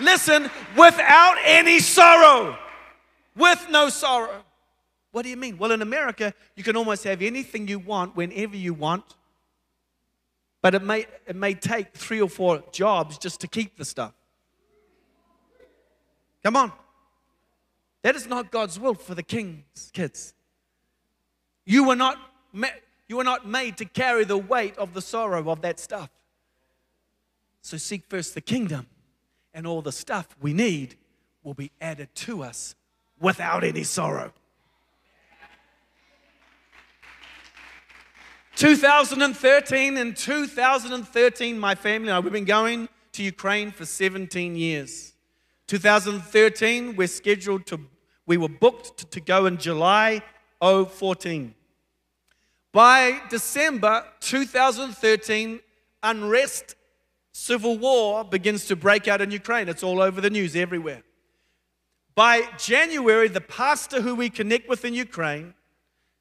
listen, 0.00 0.50
without 0.78 1.36
any 1.44 1.78
sorrow. 1.78 2.56
With 3.36 3.66
no 3.68 3.90
sorrow. 3.90 4.46
What 5.12 5.24
do 5.24 5.28
you 5.28 5.36
mean? 5.36 5.58
Well, 5.58 5.72
in 5.72 5.82
America, 5.82 6.32
you 6.54 6.62
can 6.62 6.74
almost 6.74 7.04
have 7.04 7.20
anything 7.20 7.68
you 7.68 7.78
want 7.78 8.16
whenever 8.16 8.56
you 8.56 8.72
want, 8.72 9.04
but 10.66 10.74
it 10.74 10.82
may, 10.82 11.06
it 11.28 11.36
may 11.36 11.54
take 11.54 11.92
three 11.94 12.20
or 12.20 12.28
four 12.28 12.60
jobs 12.72 13.18
just 13.18 13.40
to 13.40 13.46
keep 13.46 13.76
the 13.76 13.84
stuff. 13.84 14.12
Come 16.42 16.56
on. 16.56 16.72
That 18.02 18.16
is 18.16 18.26
not 18.26 18.50
God's 18.50 18.76
will 18.80 18.94
for 18.94 19.14
the 19.14 19.22
king's 19.22 19.92
kids. 19.92 20.34
You 21.66 21.84
were 21.84 21.94
not, 21.94 22.18
you 23.06 23.16
were 23.16 23.22
not 23.22 23.46
made 23.46 23.76
to 23.76 23.84
carry 23.84 24.24
the 24.24 24.38
weight 24.38 24.76
of 24.76 24.92
the 24.92 25.00
sorrow 25.00 25.48
of 25.50 25.60
that 25.60 25.78
stuff. 25.78 26.10
So 27.62 27.76
seek 27.76 28.02
first 28.08 28.34
the 28.34 28.40
kingdom, 28.40 28.88
and 29.54 29.68
all 29.68 29.82
the 29.82 29.92
stuff 29.92 30.26
we 30.40 30.52
need 30.52 30.96
will 31.44 31.54
be 31.54 31.70
added 31.80 32.12
to 32.26 32.42
us 32.42 32.74
without 33.20 33.62
any 33.62 33.84
sorrow. 33.84 34.32
2013 38.56 39.98
and 39.98 40.16
2013, 40.16 41.58
my 41.58 41.74
family 41.74 42.08
and 42.08 42.16
I, 42.16 42.20
we've 42.20 42.32
been 42.32 42.46
going 42.46 42.88
to 43.12 43.22
Ukraine 43.22 43.70
for 43.70 43.84
17 43.84 44.56
years. 44.56 45.12
2013, 45.66 46.96
we're 46.96 47.06
scheduled 47.06 47.66
to, 47.66 47.78
we 48.24 48.38
were 48.38 48.48
booked 48.48 48.96
to, 48.98 49.06
to 49.08 49.20
go 49.20 49.44
in 49.44 49.58
July 49.58 50.22
014. 50.62 51.54
By 52.72 53.20
December 53.28 54.04
2013, 54.20 55.60
unrest, 56.02 56.76
civil 57.32 57.76
war 57.76 58.24
begins 58.24 58.64
to 58.66 58.76
break 58.76 59.06
out 59.06 59.20
in 59.20 59.30
Ukraine. 59.30 59.68
It's 59.68 59.82
all 59.82 60.00
over 60.00 60.22
the 60.22 60.30
news 60.30 60.56
everywhere. 60.56 61.02
By 62.14 62.48
January, 62.56 63.28
the 63.28 63.42
pastor 63.42 64.00
who 64.00 64.14
we 64.14 64.30
connect 64.30 64.66
with 64.66 64.86
in 64.86 64.94
Ukraine 64.94 65.52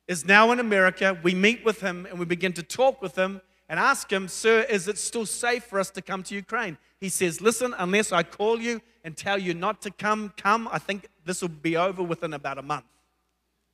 is 0.08 0.26
now 0.26 0.52
in 0.52 0.60
America. 0.60 1.18
We 1.24 1.34
meet 1.34 1.66
with 1.66 1.82
him 1.82 2.06
and 2.10 2.20
we 2.20 2.26
begin 2.26 2.54
to 2.54 2.64
talk 2.64 3.02
with 3.02 3.16
him 3.18 3.42
and 3.68 3.80
ask 3.80 4.12
him, 4.12 4.28
Sir, 4.28 4.62
is 4.62 4.88
it 4.88 4.98
still 4.98 5.26
safe 5.26 5.64
for 5.64 5.80
us 5.80 5.90
to 5.92 6.02
come 6.02 6.24
to 6.24 6.36
Ukraine? 6.36 6.78
He 7.00 7.10
says, 7.10 7.42
Listen, 7.42 7.74
unless 7.78 8.12
I 8.12 8.24
call 8.24 8.62
you 8.62 8.82
and 9.04 9.18
tell 9.18 9.40
you 9.40 9.54
not 9.54 9.82
to 9.82 9.92
come, 9.92 10.34
come. 10.38 10.70
I 10.72 10.80
think 10.80 11.08
this 11.26 11.42
will 11.42 11.50
be 11.50 11.76
over 11.76 12.04
within 12.04 12.34
about 12.34 12.58
a 12.58 12.62
month. 12.62 12.86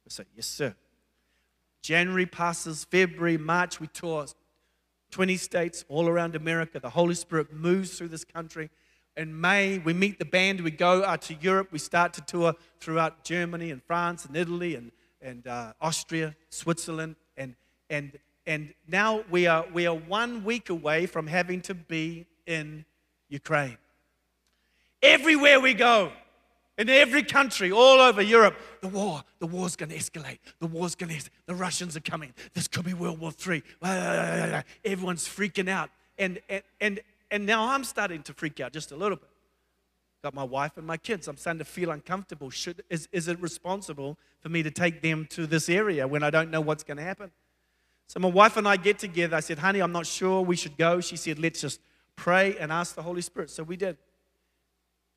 I 0.08 0.10
say, 0.10 0.24
Yes, 0.36 0.48
sir. 0.48 0.76
January 1.82 2.26
passes, 2.26 2.86
February, 2.86 3.38
March, 3.38 3.80
we 3.80 3.88
tour 3.88 4.28
20 5.10 5.36
states 5.38 5.84
all 5.90 6.08
around 6.08 6.36
America. 6.36 6.80
The 6.80 6.92
Holy 6.92 7.16
Spirit 7.16 7.52
moves 7.52 7.98
through 7.98 8.10
this 8.10 8.24
country. 8.24 8.70
In 9.18 9.40
May, 9.40 9.80
we 9.80 9.94
meet 9.94 10.20
the 10.20 10.26
band, 10.26 10.62
we 10.62 10.72
go 10.72 11.04
out 11.04 11.22
to 11.24 11.34
Europe, 11.34 11.68
we 11.72 11.80
start 11.80 12.14
to 12.14 12.22
tour 12.22 12.54
throughout 12.80 13.26
Germany 13.26 13.72
and 13.72 13.84
France 13.84 14.24
and 14.24 14.38
Italy 14.38 14.76
and 14.76 14.92
and 15.22 15.46
uh, 15.48 15.74
Austria, 15.82 16.36
Switzerland, 16.50 17.16
and, 17.38 17.56
and, 17.90 18.18
and 18.46 18.74
now 18.88 19.24
we 19.30 19.48
are, 19.48 19.66
we 19.74 19.86
are 19.88 19.96
one 19.96 20.44
week 20.44 20.70
away 20.70 21.06
from 21.06 21.28
having 21.28 21.62
to 21.62 21.74
be 21.74 22.26
in 22.46 22.86
Ukraine. 23.30 23.78
Everywhere 25.02 25.60
we 25.60 25.74
go, 25.74 26.12
in 26.78 26.90
every 26.90 27.24
country, 27.24 27.72
all 27.72 28.00
over 28.00 28.22
Europe, 28.22 28.56
the 28.82 28.88
war, 28.88 29.24
the 29.40 29.48
war's 29.48 29.76
going 29.76 29.90
to 29.90 29.98
escalate. 29.98 30.40
The 30.60 30.68
war's 30.68 30.96
going 30.96 31.18
to, 31.18 31.30
the 31.46 31.56
Russians 31.56 31.96
are 31.96 32.02
coming. 32.02 32.34
This 32.54 32.68
could 32.68 32.86
be 32.86 32.94
World 32.94 33.20
War 33.20 33.32
III. 33.32 33.62
Everyone's 34.86 35.28
freaking 35.28 35.70
out. 35.70 35.90
And, 36.18 36.40
and, 36.50 36.64
and, 36.80 37.00
and 37.30 37.46
now 37.46 37.70
I'm 37.70 37.84
starting 37.84 38.24
to 38.24 38.34
freak 38.34 38.60
out 38.60 38.74
just 38.74 38.92
a 38.92 38.96
little 38.96 39.18
bit. 39.18 39.30
Got 40.24 40.34
my 40.36 40.44
wife 40.44 40.78
and 40.78 40.86
my 40.86 40.98
kids. 40.98 41.28
I'm 41.28 41.38
starting 41.38 41.60
to 41.60 41.66
feel 41.66 41.90
uncomfortable. 41.90 42.50
Should, 42.50 42.84
is, 42.90 43.08
is 43.12 43.28
it 43.28 43.42
responsible 43.42 44.18
for 44.40 44.50
me 44.50 44.62
to 44.62 44.70
take 44.70 45.02
them 45.02 45.28
to 45.32 45.48
this 45.48 45.68
area 45.68 46.08
when 46.08 46.22
I 46.22 46.30
don't 46.30 46.52
know 46.52 46.62
what's 46.62 46.84
going 46.84 46.98
to 46.98 47.04
happen? 47.04 47.32
So 48.08 48.20
my 48.20 48.28
wife 48.28 48.58
and 48.58 48.68
I 48.68 48.78
get 48.78 49.00
together. 49.00 49.36
I 49.36 49.40
said, 49.40 49.58
honey, 49.58 49.80
I'm 49.80 49.92
not 49.92 50.06
sure 50.06 50.42
we 50.42 50.56
should 50.56 50.78
go. 50.78 51.02
She 51.02 51.16
said, 51.16 51.40
let's 51.40 51.62
just 51.62 51.80
pray 52.16 52.56
and 52.58 52.72
ask 52.72 52.94
the 52.94 53.02
Holy 53.02 53.22
Spirit. 53.22 53.50
So 53.50 53.64
we 53.64 53.78
did. 53.78 53.98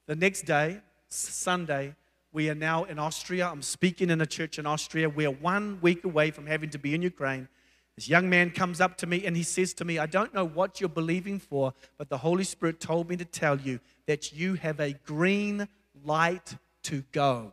The 0.07 0.17
next 0.17 0.43
day, 0.43 0.81
Sunday, 1.09 1.97
we 2.33 2.49
are 2.49 2.55
now 2.55 2.85
in 2.85 2.99
Austria. 2.99 3.49
I'm 3.49 3.63
speaking 3.63 4.11
in 4.11 4.21
a 4.21 4.27
church 4.27 4.59
in 4.59 4.67
Austria. 4.67 5.09
We 5.09 5.27
are 5.27 5.31
one 5.31 5.79
week 5.83 6.05
away 6.05 6.31
from 6.31 6.47
having 6.47 6.71
to 6.71 6.79
be 6.79 6.95
in 6.95 7.03
Ukraine. 7.03 7.49
This 7.97 8.09
young 8.09 8.29
man 8.29 8.51
comes 8.51 8.81
up 8.81 8.97
to 8.99 9.07
me 9.07 9.25
and 9.25 9.37
he 9.37 9.45
says 9.45 9.73
to 9.75 9.85
me, 9.85 9.99
I 9.99 10.07
don't 10.07 10.35
know 10.35 10.45
what 10.45 10.81
you're 10.81 10.89
believing 10.89 11.39
for, 11.39 11.75
but 11.97 12.09
the 12.09 12.19
Holy 12.19 12.43
Spirit 12.43 12.81
told 12.81 13.09
me 13.09 13.17
to 13.17 13.25
tell 13.25 13.61
you 13.61 13.79
that 14.07 14.33
you 14.33 14.55
have 14.55 14.81
a 14.81 14.95
green 15.05 15.69
light 16.05 16.57
to 16.85 17.05
go. 17.13 17.53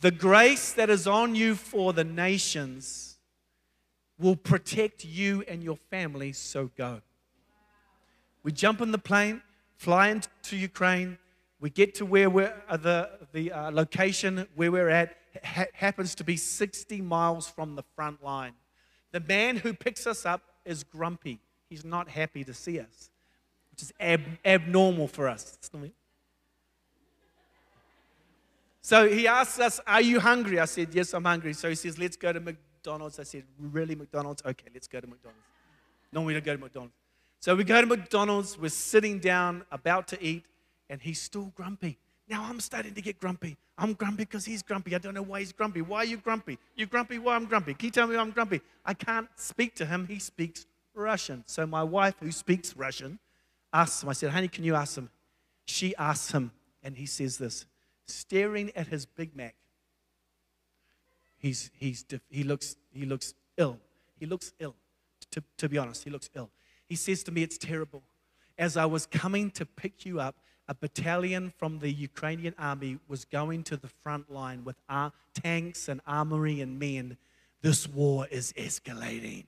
The 0.00 0.12
grace 0.12 0.72
that 0.74 0.90
is 0.90 1.08
on 1.08 1.34
you 1.34 1.56
for 1.56 1.92
the 1.92 2.04
nations 2.04 3.16
will 4.16 4.36
protect 4.36 5.04
you 5.04 5.42
and 5.48 5.62
your 5.62 5.76
family, 5.90 6.32
so 6.32 6.70
go. 6.76 7.00
We 8.44 8.52
jump 8.52 8.80
in 8.80 8.92
the 8.92 8.98
plane, 8.98 9.42
fly 9.76 10.08
into 10.08 10.56
Ukraine. 10.56 11.18
We 11.60 11.70
get 11.70 11.96
to 11.96 12.06
where 12.06 12.30
we're, 12.30 12.54
uh, 12.68 12.76
the, 12.76 13.10
the 13.32 13.50
uh, 13.50 13.70
location 13.72 14.46
where 14.54 14.70
we're 14.70 14.88
at 14.88 15.17
ha- 15.42 15.66
happens 15.72 16.14
to 16.16 16.24
be 16.24 16.36
60 16.36 17.00
miles 17.00 17.48
from 17.48 17.74
the 17.74 17.82
front 17.94 18.22
line. 18.22 18.52
The 19.12 19.20
man 19.20 19.56
who 19.56 19.72
picks 19.72 20.06
us 20.06 20.26
up 20.26 20.42
is 20.64 20.84
grumpy. 20.84 21.40
He's 21.68 21.84
not 21.84 22.08
happy 22.08 22.44
to 22.44 22.54
see 22.54 22.78
us, 22.80 23.10
which 23.70 23.82
is 23.82 23.92
ab- 24.00 24.38
abnormal 24.44 25.08
for 25.08 25.28
us. 25.28 25.58
So 28.80 29.08
he 29.08 29.26
asks 29.26 29.60
us, 29.60 29.80
Are 29.86 30.00
you 30.00 30.20
hungry? 30.20 30.58
I 30.58 30.64
said, 30.64 30.94
Yes, 30.94 31.12
I'm 31.12 31.24
hungry. 31.24 31.52
So 31.52 31.68
he 31.68 31.74
says, 31.74 31.98
Let's 31.98 32.16
go 32.16 32.32
to 32.32 32.40
McDonald's. 32.40 33.18
I 33.18 33.24
said, 33.24 33.44
Really, 33.58 33.94
McDonald's? 33.94 34.42
Okay, 34.44 34.68
let's 34.72 34.88
go 34.88 35.00
to 35.00 35.06
McDonald's. 35.06 35.44
No, 36.12 36.22
we 36.22 36.32
don't 36.32 36.44
go 36.44 36.54
to 36.54 36.60
McDonald's. 36.60 36.94
So 37.40 37.54
we 37.54 37.64
go 37.64 37.80
to 37.80 37.86
McDonald's, 37.86 38.58
we're 38.58 38.68
sitting 38.68 39.20
down, 39.20 39.64
about 39.70 40.08
to 40.08 40.22
eat, 40.22 40.46
and 40.90 41.00
he's 41.00 41.20
still 41.20 41.52
grumpy. 41.54 41.98
Now 42.28 42.46
I'm 42.48 42.60
starting 42.60 42.92
to 42.94 43.00
get 43.00 43.18
grumpy. 43.18 43.56
I'm 43.78 43.94
grumpy 43.94 44.24
because 44.24 44.44
he's 44.44 44.62
grumpy. 44.62 44.94
I 44.94 44.98
don't 44.98 45.14
know 45.14 45.22
why 45.22 45.40
he's 45.40 45.52
grumpy. 45.52 45.80
Why 45.80 45.98
are 45.98 46.04
you 46.04 46.18
grumpy? 46.18 46.58
You 46.76 46.86
grumpy? 46.86 47.18
Why 47.18 47.34
I'm 47.34 47.46
grumpy? 47.46 47.74
Can 47.74 47.86
you 47.86 47.90
tell 47.90 48.06
me 48.06 48.16
why 48.16 48.22
I'm 48.22 48.32
grumpy? 48.32 48.60
I 48.84 48.92
can't 48.94 49.28
speak 49.36 49.74
to 49.76 49.86
him. 49.86 50.06
He 50.06 50.18
speaks 50.18 50.66
Russian. 50.94 51.44
So 51.46 51.66
my 51.66 51.82
wife, 51.82 52.16
who 52.20 52.30
speaks 52.30 52.76
Russian, 52.76 53.18
asks 53.72 54.02
him, 54.02 54.10
I 54.10 54.12
said, 54.12 54.30
honey, 54.30 54.48
can 54.48 54.64
you 54.64 54.74
ask 54.74 54.96
him? 54.96 55.08
She 55.64 55.94
asks 55.96 56.32
him, 56.32 56.50
and 56.82 56.96
he 56.96 57.06
says 57.06 57.38
this, 57.38 57.66
staring 58.06 58.72
at 58.74 58.88
his 58.88 59.06
Big 59.06 59.34
Mac. 59.34 59.54
He's, 61.38 61.70
he's, 61.74 62.04
he, 62.28 62.42
looks, 62.42 62.76
he 62.92 63.06
looks 63.06 63.34
ill. 63.56 63.78
He 64.18 64.26
looks 64.26 64.52
ill. 64.58 64.74
To, 65.30 65.42
to 65.58 65.68
be 65.68 65.78
honest, 65.78 66.04
he 66.04 66.10
looks 66.10 66.28
ill. 66.34 66.50
He 66.88 66.96
says 66.96 67.22
to 67.24 67.32
me, 67.32 67.42
It's 67.42 67.58
terrible. 67.58 68.02
As 68.58 68.76
I 68.76 68.86
was 68.86 69.06
coming 69.06 69.50
to 69.52 69.64
pick 69.64 70.04
you 70.04 70.18
up, 70.18 70.34
a 70.68 70.74
battalion 70.74 71.52
from 71.56 71.78
the 71.78 71.90
Ukrainian 71.90 72.54
army 72.58 72.98
was 73.08 73.24
going 73.24 73.62
to 73.64 73.76
the 73.76 73.88
front 73.88 74.30
line 74.30 74.64
with 74.64 74.76
ar- 74.88 75.12
tanks 75.32 75.88
and 75.88 76.00
armory 76.06 76.60
and 76.60 76.78
men. 76.78 77.16
This 77.62 77.88
war 77.88 78.26
is 78.30 78.52
escalating. 78.52 79.46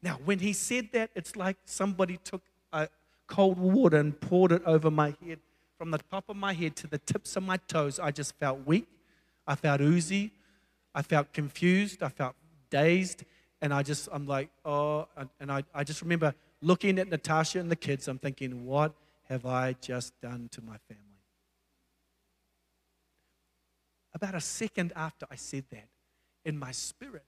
Now, 0.00 0.20
when 0.24 0.38
he 0.38 0.52
said 0.52 0.90
that, 0.92 1.10
it's 1.16 1.34
like 1.34 1.56
somebody 1.64 2.18
took 2.18 2.42
a 2.72 2.88
cold 3.26 3.58
water 3.58 3.96
and 3.96 4.18
poured 4.20 4.52
it 4.52 4.62
over 4.64 4.90
my 4.90 5.14
head. 5.24 5.40
From 5.76 5.90
the 5.90 5.98
top 5.98 6.24
of 6.28 6.36
my 6.36 6.52
head 6.52 6.76
to 6.76 6.86
the 6.86 6.98
tips 6.98 7.36
of 7.36 7.42
my 7.42 7.56
toes, 7.56 7.98
I 7.98 8.12
just 8.12 8.38
felt 8.38 8.64
weak. 8.64 8.86
I 9.46 9.56
felt 9.56 9.80
oozy. 9.80 10.32
I 10.94 11.02
felt 11.02 11.32
confused. 11.32 12.02
I 12.02 12.08
felt 12.08 12.36
dazed. 12.70 13.24
And 13.60 13.74
I 13.74 13.82
just, 13.82 14.08
I'm 14.12 14.26
like, 14.26 14.50
oh, 14.64 15.08
and 15.40 15.50
I, 15.50 15.64
I 15.74 15.82
just 15.82 16.00
remember 16.00 16.32
looking 16.62 16.98
at 16.98 17.08
Natasha 17.08 17.58
and 17.58 17.70
the 17.70 17.76
kids, 17.76 18.06
I'm 18.06 18.18
thinking, 18.18 18.66
what 18.66 18.92
have 19.28 19.46
I 19.46 19.74
just 19.80 20.18
done 20.20 20.48
to 20.52 20.62
my 20.62 20.76
family? 20.88 21.04
About 24.14 24.34
a 24.34 24.40
second 24.40 24.92
after 24.96 25.26
I 25.30 25.36
said 25.36 25.64
that, 25.70 25.88
in 26.44 26.58
my 26.58 26.72
spirit, 26.72 27.26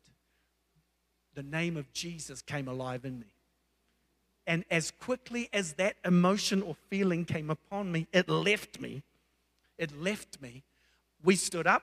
the 1.35 1.43
name 1.43 1.77
of 1.77 1.93
Jesus 1.93 2.43
came 2.43 2.69
alive 2.69 3.05
in 3.05 3.19
me. 3.19 3.33
And 4.47 4.65
as 4.71 4.91
quickly 4.91 5.49
as 5.53 5.75
that 5.75 5.97
emotion 6.05 6.63
or 6.63 6.75
feeling 6.89 7.25
came 7.25 7.51
upon 7.51 7.93
me, 7.93 8.09
it 8.13 8.29
left 8.29 8.81
me. 8.81 9.03
It 9.79 9.97
left 10.01 10.41
me. 10.41 10.65
We 11.23 11.37
stood 11.37 11.67
up, 11.67 11.83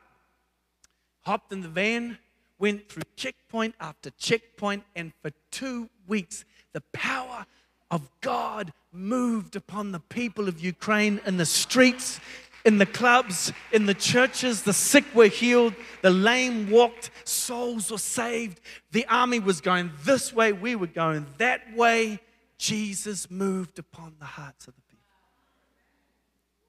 hopped 1.21 1.53
in 1.53 1.61
the 1.61 1.67
van, 1.67 2.17
went 2.59 2.89
through 2.89 3.03
checkpoint 3.15 3.75
after 3.79 4.09
checkpoint, 4.11 4.83
and 4.95 5.13
for 5.21 5.31
two 5.51 5.89
weeks, 6.07 6.43
the 6.73 6.81
power 6.91 7.45
of 7.91 8.09
God 8.21 8.73
moved 8.91 9.55
upon 9.55 9.91
the 9.91 9.99
people 9.99 10.47
of 10.47 10.59
Ukraine 10.59 11.21
in 11.25 11.37
the 11.37 11.45
streets, 11.45 12.19
in 12.65 12.79
the 12.79 12.85
clubs, 12.85 13.53
in 13.71 13.85
the 13.85 13.93
churches. 13.93 14.63
The 14.63 14.73
sick 14.73 15.05
were 15.13 15.27
healed, 15.27 15.73
the 16.01 16.09
lame 16.09 16.69
walked, 16.69 17.11
souls 17.23 17.91
were 17.91 17.97
saved. 17.97 18.59
The 18.91 19.05
army 19.07 19.39
was 19.39 19.61
going 19.61 19.91
this 20.03 20.33
way, 20.33 20.51
we 20.53 20.75
were 20.75 20.87
going 20.87 21.25
that 21.37 21.75
way. 21.75 22.19
Jesus 22.57 23.29
moved 23.29 23.77
upon 23.77 24.15
the 24.19 24.25
hearts 24.25 24.67
of 24.67 24.75
the 24.75 24.81
people. 24.81 24.97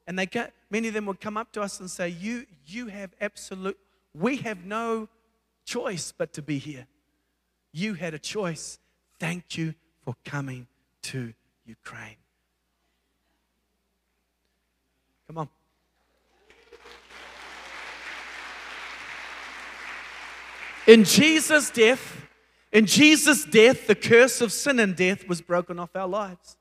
And 0.07 0.19
they 0.19 0.27
get, 0.27 0.53
many 0.71 0.89
of 0.89 0.95
them 0.95 1.07
would 1.07 1.21
come 1.21 1.37
up 1.37 1.51
to 1.53 1.63
us 1.63 1.81
and 1.81 1.91
say, 1.91 2.09
You, 2.09 2.47
you 2.67 2.89
have 2.89 3.11
absolute, 3.21 3.79
we 4.15 4.37
have 4.39 4.65
no 4.65 5.09
choice 5.65 6.13
but 6.17 6.33
to 6.35 6.43
be 6.43 6.59
here. 6.59 6.87
You 7.73 7.95
had 7.95 8.15
a 8.15 8.19
choice. 8.19 8.79
Thank 9.19 9.57
you 9.57 9.75
for 10.05 10.15
coming 10.25 10.67
to 11.03 11.33
Ukraine. 11.65 12.17
Come 15.27 15.39
on. 15.39 15.49
In 20.87 21.05
Jesus' 21.05 21.71
death, 21.71 22.27
in 22.73 22.87
Jesus' 22.87 23.45
death, 23.45 23.87
the 23.87 23.95
curse 23.95 24.41
of 24.41 24.53
sin 24.53 24.79
and 24.79 24.97
death 24.97 25.29
was 25.29 25.41
broken 25.41 25.79
off 25.79 25.95
our 25.95 26.09
lives. 26.09 26.57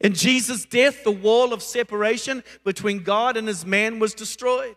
In 0.00 0.14
Jesus' 0.14 0.64
death, 0.64 1.04
the 1.04 1.10
wall 1.10 1.52
of 1.52 1.62
separation 1.62 2.44
between 2.64 3.02
God 3.02 3.36
and 3.36 3.48
his 3.48 3.66
man 3.66 3.98
was 3.98 4.14
destroyed. 4.14 4.76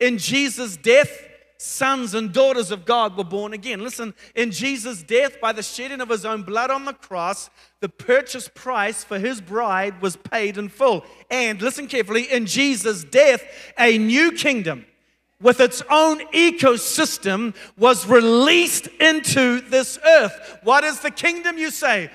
In 0.00 0.18
Jesus' 0.18 0.76
death, 0.76 1.26
sons 1.58 2.14
and 2.14 2.32
daughters 2.32 2.70
of 2.70 2.84
God 2.84 3.16
were 3.16 3.24
born 3.24 3.52
again. 3.52 3.82
Listen, 3.82 4.14
in 4.36 4.52
Jesus' 4.52 5.02
death, 5.02 5.40
by 5.40 5.52
the 5.52 5.62
shedding 5.62 6.00
of 6.00 6.08
his 6.08 6.24
own 6.24 6.42
blood 6.42 6.70
on 6.70 6.84
the 6.84 6.92
cross, 6.92 7.50
the 7.80 7.88
purchase 7.88 8.48
price 8.48 9.02
for 9.02 9.18
his 9.18 9.40
bride 9.40 10.00
was 10.00 10.16
paid 10.16 10.56
in 10.56 10.68
full. 10.68 11.04
And 11.30 11.60
listen 11.60 11.88
carefully, 11.88 12.30
in 12.30 12.46
Jesus' 12.46 13.02
death, 13.02 13.44
a 13.76 13.98
new 13.98 14.32
kingdom 14.32 14.86
with 15.40 15.60
its 15.60 15.82
own 15.90 16.20
ecosystem 16.28 17.54
was 17.76 18.06
released 18.06 18.86
into 19.00 19.60
this 19.60 19.98
earth. 20.04 20.58
What 20.62 20.84
is 20.84 21.00
the 21.00 21.10
kingdom, 21.10 21.58
you 21.58 21.70
say? 21.70 22.10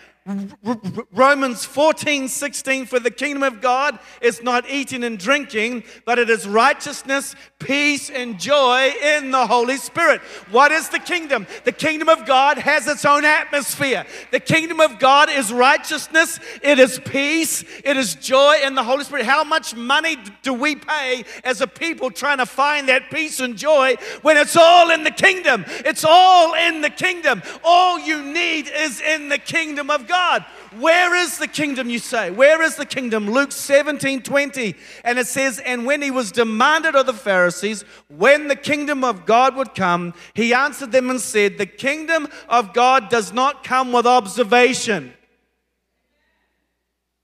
Romans 1.11 1.65
14, 1.65 2.29
16, 2.29 2.85
for 2.85 2.99
the 2.99 3.11
kingdom 3.11 3.43
of 3.43 3.59
God 3.59 3.99
is 4.21 4.41
not 4.41 4.69
eating 4.69 5.03
and 5.03 5.19
drinking, 5.19 5.83
but 6.05 6.17
it 6.17 6.29
is 6.29 6.47
righteousness, 6.47 7.35
peace, 7.63 8.09
and 8.09 8.39
joy 8.39 8.91
in 9.01 9.31
the 9.31 9.47
Holy 9.47 9.77
Spirit. 9.77 10.21
What 10.51 10.71
is 10.71 10.89
the 10.89 10.99
kingdom? 10.99 11.47
The 11.63 11.71
kingdom 11.71 12.09
of 12.09 12.25
God 12.25 12.57
has 12.57 12.87
its 12.87 13.05
own 13.05 13.25
atmosphere. 13.25 14.05
The 14.31 14.39
kingdom 14.39 14.79
of 14.79 14.99
God 14.99 15.29
is 15.29 15.51
righteousness, 15.51 16.39
it 16.61 16.79
is 16.79 16.99
peace, 16.99 17.63
it 17.83 17.97
is 17.97 18.15
joy 18.15 18.57
in 18.63 18.75
the 18.75 18.83
Holy 18.83 19.03
Spirit. 19.03 19.25
How 19.25 19.43
much 19.43 19.75
money 19.75 20.17
do 20.41 20.53
we 20.53 20.75
pay 20.75 21.23
as 21.43 21.61
a 21.61 21.67
people 21.67 22.11
trying 22.11 22.37
to 22.37 22.45
find 22.45 22.89
that 22.89 23.09
peace 23.09 23.39
and 23.39 23.57
joy 23.57 23.95
when 24.21 24.37
it's 24.37 24.55
all 24.55 24.91
in 24.91 25.03
the 25.03 25.11
kingdom? 25.11 25.65
It's 25.67 26.05
all 26.07 26.53
in 26.53 26.81
the 26.81 26.89
kingdom. 26.89 27.41
All 27.63 27.99
you 27.99 28.21
need 28.23 28.67
is 28.67 29.01
in 29.01 29.29
the 29.29 29.37
kingdom 29.37 29.89
of 29.89 30.07
God. 30.07 30.45
Where 30.79 31.15
is 31.15 31.37
the 31.37 31.47
kingdom, 31.47 31.89
you 31.89 31.99
say? 31.99 32.31
Where 32.31 32.61
is 32.61 32.75
the 32.75 32.85
kingdom? 32.85 33.29
Luke 33.29 33.51
17 33.51 34.21
20. 34.21 34.75
And 35.03 35.19
it 35.19 35.27
says, 35.27 35.59
And 35.59 35.85
when 35.85 36.01
he 36.01 36.11
was 36.11 36.31
demanded 36.31 36.95
of 36.95 37.05
the 37.05 37.13
Pharisees 37.13 37.83
when 38.07 38.47
the 38.47 38.55
kingdom 38.55 39.03
of 39.03 39.25
God 39.25 39.55
would 39.55 39.75
come, 39.75 40.13
he 40.33 40.53
answered 40.53 40.91
them 40.91 41.09
and 41.09 41.19
said, 41.19 41.57
The 41.57 41.65
kingdom 41.65 42.27
of 42.49 42.73
God 42.73 43.09
does 43.09 43.33
not 43.33 43.63
come 43.63 43.91
with 43.91 44.05
observation. 44.05 45.13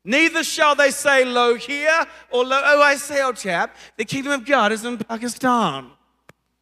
Neither 0.04 0.44
shall 0.44 0.76
they 0.76 0.92
say, 0.92 1.26
Lo 1.26 1.56
here, 1.56 2.06
or 2.32 2.46
Lo, 2.46 2.62
oh, 2.64 2.82
I 2.82 2.96
say, 2.96 3.22
old 3.22 3.36
chap, 3.36 3.76
the 3.98 4.06
kingdom 4.06 4.32
of 4.32 4.46
God 4.46 4.72
is 4.72 4.86
in 4.86 4.98
Pakistan. 4.98 5.92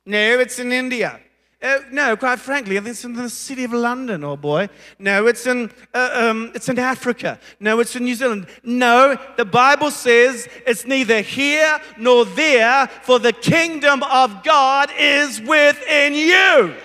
No, 0.06 0.40
it's 0.40 0.60
in 0.60 0.72
India. 0.72 1.20
Uh, 1.60 1.80
no, 1.92 2.16
quite 2.16 2.38
frankly, 2.38 2.78
it's 2.78 3.04
in 3.04 3.14
the 3.14 3.28
city 3.30 3.64
of 3.64 3.74
London, 3.74 4.24
oh 4.24 4.38
boy. 4.38 4.70
No, 5.00 5.26
it's 5.26 5.48
in, 5.48 5.72
uh, 5.92 6.10
um, 6.14 6.52
it's 6.54 6.70
in 6.70 6.78
Africa. 6.78 7.40
No, 7.60 7.80
it's 7.80 7.96
in 7.96 8.04
New 8.04 8.14
Zealand. 8.14 8.46
No, 8.64 9.18
the 9.38 9.46
Bible 9.46 9.90
says 9.90 10.48
it's 10.68 10.86
neither 10.86 11.22
here 11.22 11.80
nor 11.98 12.26
there, 12.26 12.86
for 13.02 13.18
the 13.18 13.34
kingdom 13.34 14.04
of 14.04 14.44
God 14.44 14.92
is 15.00 15.42
within 15.42 16.14
you. 16.14 16.76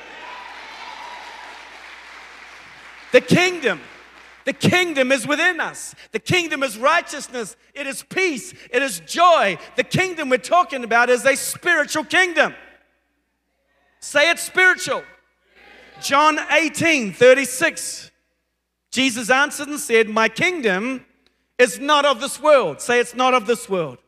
The 3.13 3.21
kingdom 3.21 3.81
The 4.45 4.53
kingdom 4.53 5.13
is 5.13 5.27
within 5.27 5.61
us. 5.61 5.95
The 6.11 6.19
kingdom 6.19 6.63
is 6.63 6.77
righteousness, 6.77 7.57
it 7.75 7.87
is 7.87 8.03
peace, 8.03 8.55
it 8.71 8.83
is 8.83 9.01
joy. 9.01 9.59
The 9.77 9.85
kingdom 9.85 10.31
we're 10.31 10.39
talking 10.39 10.83
about 10.83 11.11
is 11.11 11.25
a 11.25 11.37
spiritual 11.37 12.05
kingdom. 12.05 12.55
Say 14.03 14.31
it's 14.31 14.43
spiritual. 14.43 15.05
John 16.03 16.39
18 16.51 17.13
36. 17.13 18.11
Jesus 18.91 19.31
answered 19.31 19.69
and 19.69 19.79
said, 19.79 20.09
My 20.09 20.29
kingdom 20.29 21.07
is 21.57 21.79
not 21.79 22.05
of 22.05 22.21
this 22.21 22.43
world. 22.43 22.81
Say 22.81 22.99
it's 22.99 23.15
not 23.15 23.33
of 23.33 23.47
this 23.47 23.71
world. 23.71 23.99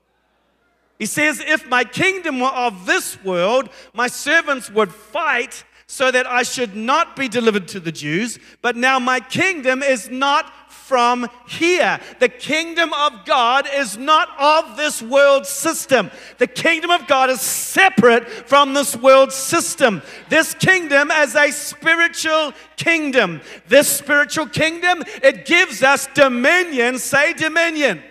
He 0.98 1.06
says, 1.06 1.40
If 1.40 1.68
my 1.68 1.84
kingdom 1.84 2.40
were 2.40 2.48
of 2.48 2.86
this 2.86 3.22
world, 3.22 3.70
my 3.94 4.08
servants 4.08 4.68
would 4.68 4.92
fight 4.92 5.64
so 5.86 6.10
that 6.10 6.26
I 6.26 6.42
should 6.42 6.74
not 6.74 7.14
be 7.14 7.28
delivered 7.28 7.68
to 7.68 7.78
the 7.78 7.92
Jews. 7.92 8.40
But 8.62 8.74
now 8.74 8.98
my 8.98 9.20
kingdom 9.20 9.80
is 9.80 10.10
not 10.10 10.52
from 10.86 11.26
here. 11.48 11.98
The 12.20 12.28
kingdom 12.28 12.92
of 12.92 13.24
God 13.24 13.66
is 13.72 13.96
not 13.96 14.28
of 14.38 14.76
this 14.76 15.00
world 15.00 15.46
system. 15.46 16.10
The 16.36 16.46
kingdom 16.46 16.90
of 16.90 17.06
God 17.06 17.30
is 17.30 17.40
separate 17.40 18.28
from 18.28 18.74
this 18.74 18.94
world 18.94 19.32
system. 19.32 20.02
This 20.28 20.52
kingdom 20.52 21.10
is 21.10 21.34
a 21.36 21.50
spiritual 21.52 22.52
kingdom. 22.76 23.40
This 23.66 23.88
spiritual 23.88 24.46
kingdom, 24.46 25.02
it 25.22 25.46
gives 25.46 25.82
us 25.82 26.06
dominion. 26.12 26.98
Say 26.98 27.32
dominion. 27.32 28.02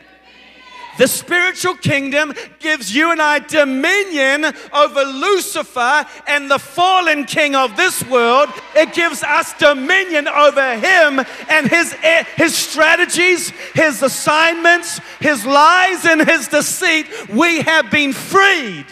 The 0.98 1.08
spiritual 1.08 1.76
kingdom 1.76 2.34
gives 2.60 2.96
you 2.96 3.12
and 3.12 3.22
I 3.22 3.40
dominion 3.40 4.46
over 4.74 5.04
Lucifer 5.04 6.06
and 6.28 6.50
the 6.50 6.60
fallen 6.60 7.26
king 7.26 7.56
of 7.56 7.76
this 7.76 8.04
world. 8.08 8.50
It 8.76 8.94
gives 8.94 9.24
us 9.24 9.54
dominion 9.58 10.28
over 10.28 10.76
him 10.76 11.20
and 11.50 11.68
his, 11.68 11.96
eh, 12.04 12.24
his 12.36 12.56
strategies, 12.56 13.50
his 13.74 14.04
assignments, 14.04 15.00
his 15.20 15.46
lies, 15.46 16.06
and 16.06 16.22
his 16.28 16.48
deceit. 16.48 17.08
We 17.30 17.62
have 17.62 17.90
been 17.90 18.14
freed 18.14 18.86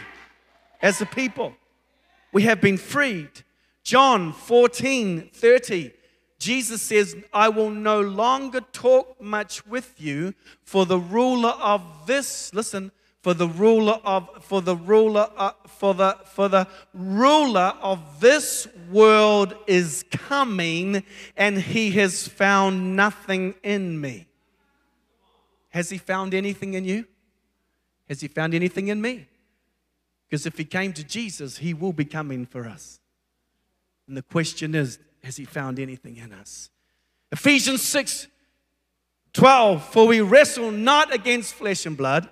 as 0.82 1.02
a 1.02 1.06
people. 1.06 1.54
We 2.34 2.44
have 2.44 2.62
been 2.62 2.78
freed. 2.78 3.30
John 3.84 4.34
14 4.34 5.30
30. 5.34 5.92
Jesus 6.42 6.82
says, 6.82 7.16
I 7.32 7.50
will 7.50 7.70
no 7.70 8.02
longer 8.02 8.62
talk 8.62 9.22
much 9.22 9.64
with 9.68 10.02
you, 10.02 10.34
for 10.64 10.88
the 10.88 10.98
ruler 10.98 11.52
of 11.62 11.84
this, 12.08 12.52
listen, 12.52 12.92
for 13.22 13.36
the 13.36 13.48
ruler 13.48 14.00
of 14.04 14.44
for 14.44 14.64
the 14.64 14.76
ruler 14.76 15.30
uh, 15.38 15.52
for 15.68 15.94
the 15.94 16.18
for 16.26 16.50
the 16.50 16.68
ruler 16.96 17.74
of 17.80 18.20
this 18.20 18.68
world 18.90 19.56
is 19.68 20.04
coming 20.10 21.04
and 21.38 21.60
he 21.60 21.92
has 21.92 22.28
found 22.28 22.96
nothing 22.96 23.54
in 23.62 24.02
me. 24.02 24.26
Has 25.70 25.92
he 25.92 26.00
found 26.00 26.34
anything 26.34 26.74
in 26.74 26.84
you? 26.84 27.06
Has 28.10 28.20
he 28.22 28.28
found 28.28 28.56
anything 28.56 28.88
in 28.88 29.00
me? 29.00 29.28
Because 30.28 30.48
if 30.48 30.58
he 30.58 30.66
came 30.66 30.92
to 30.94 31.04
jesus 31.04 31.58
he 31.58 31.76
will 31.76 31.94
be 31.94 32.06
coming 32.06 32.48
for 32.48 32.68
us. 32.68 33.00
And 34.08 34.18
the 34.18 34.24
question 34.24 34.74
is 34.74 34.98
has 35.24 35.38
he 35.38 35.46
found 35.46 35.80
anything 35.80 36.18
in 36.18 36.32
us? 36.34 36.70
Ephesians 37.32 37.82
6 37.82 38.28
12, 39.34 39.84
for 39.86 40.08
we 40.08 40.20
wrestle 40.20 40.72
not 40.72 41.14
against 41.14 41.54
flesh 41.54 41.86
and 41.86 41.96
blood, 41.96 42.30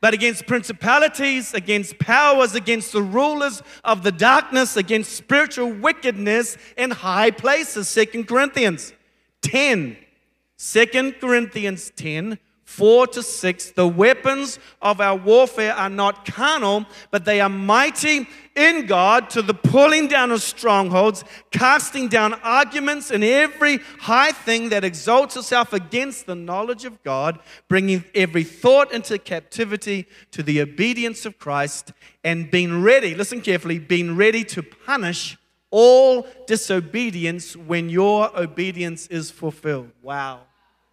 but 0.00 0.14
against 0.14 0.46
principalities, 0.46 1.54
against 1.54 1.98
powers, 2.00 2.56
against 2.56 2.92
the 2.92 3.02
rulers 3.02 3.62
of 3.84 4.02
the 4.02 4.10
darkness, 4.10 4.76
against 4.76 5.12
spiritual 5.12 5.72
wickedness 5.72 6.56
in 6.76 6.90
high 6.90 7.30
places. 7.30 7.88
Second 7.88 8.26
Corinthians 8.26 8.92
10. 9.42 9.96
2 10.58 11.12
Corinthians 11.20 11.92
10 11.94 12.38
4 12.68 13.06
to 13.08 13.22
6 13.22 13.70
the 13.70 13.88
weapons 13.88 14.58
of 14.82 15.00
our 15.00 15.16
warfare 15.16 15.74
are 15.74 15.88
not 15.88 16.26
carnal 16.26 16.84
but 17.10 17.24
they 17.24 17.40
are 17.40 17.48
mighty 17.48 18.28
in 18.54 18.84
god 18.84 19.30
to 19.30 19.40
the 19.40 19.54
pulling 19.54 20.06
down 20.06 20.30
of 20.30 20.42
strongholds 20.42 21.24
casting 21.50 22.08
down 22.08 22.34
arguments 22.34 23.10
and 23.10 23.24
every 23.24 23.78
high 24.00 24.32
thing 24.32 24.68
that 24.68 24.84
exalts 24.84 25.34
itself 25.34 25.72
against 25.72 26.26
the 26.26 26.34
knowledge 26.34 26.84
of 26.84 27.02
god 27.02 27.40
bringing 27.68 28.04
every 28.14 28.44
thought 28.44 28.92
into 28.92 29.18
captivity 29.18 30.06
to 30.30 30.42
the 30.42 30.60
obedience 30.60 31.24
of 31.24 31.38
christ 31.38 31.92
and 32.22 32.50
being 32.50 32.82
ready 32.82 33.14
listen 33.14 33.40
carefully 33.40 33.78
being 33.78 34.14
ready 34.14 34.44
to 34.44 34.62
punish 34.62 35.38
all 35.70 36.26
disobedience 36.46 37.56
when 37.56 37.90
your 37.90 38.34
obedience 38.38 39.06
is 39.08 39.30
fulfilled. 39.30 39.90
Wow 40.00 40.47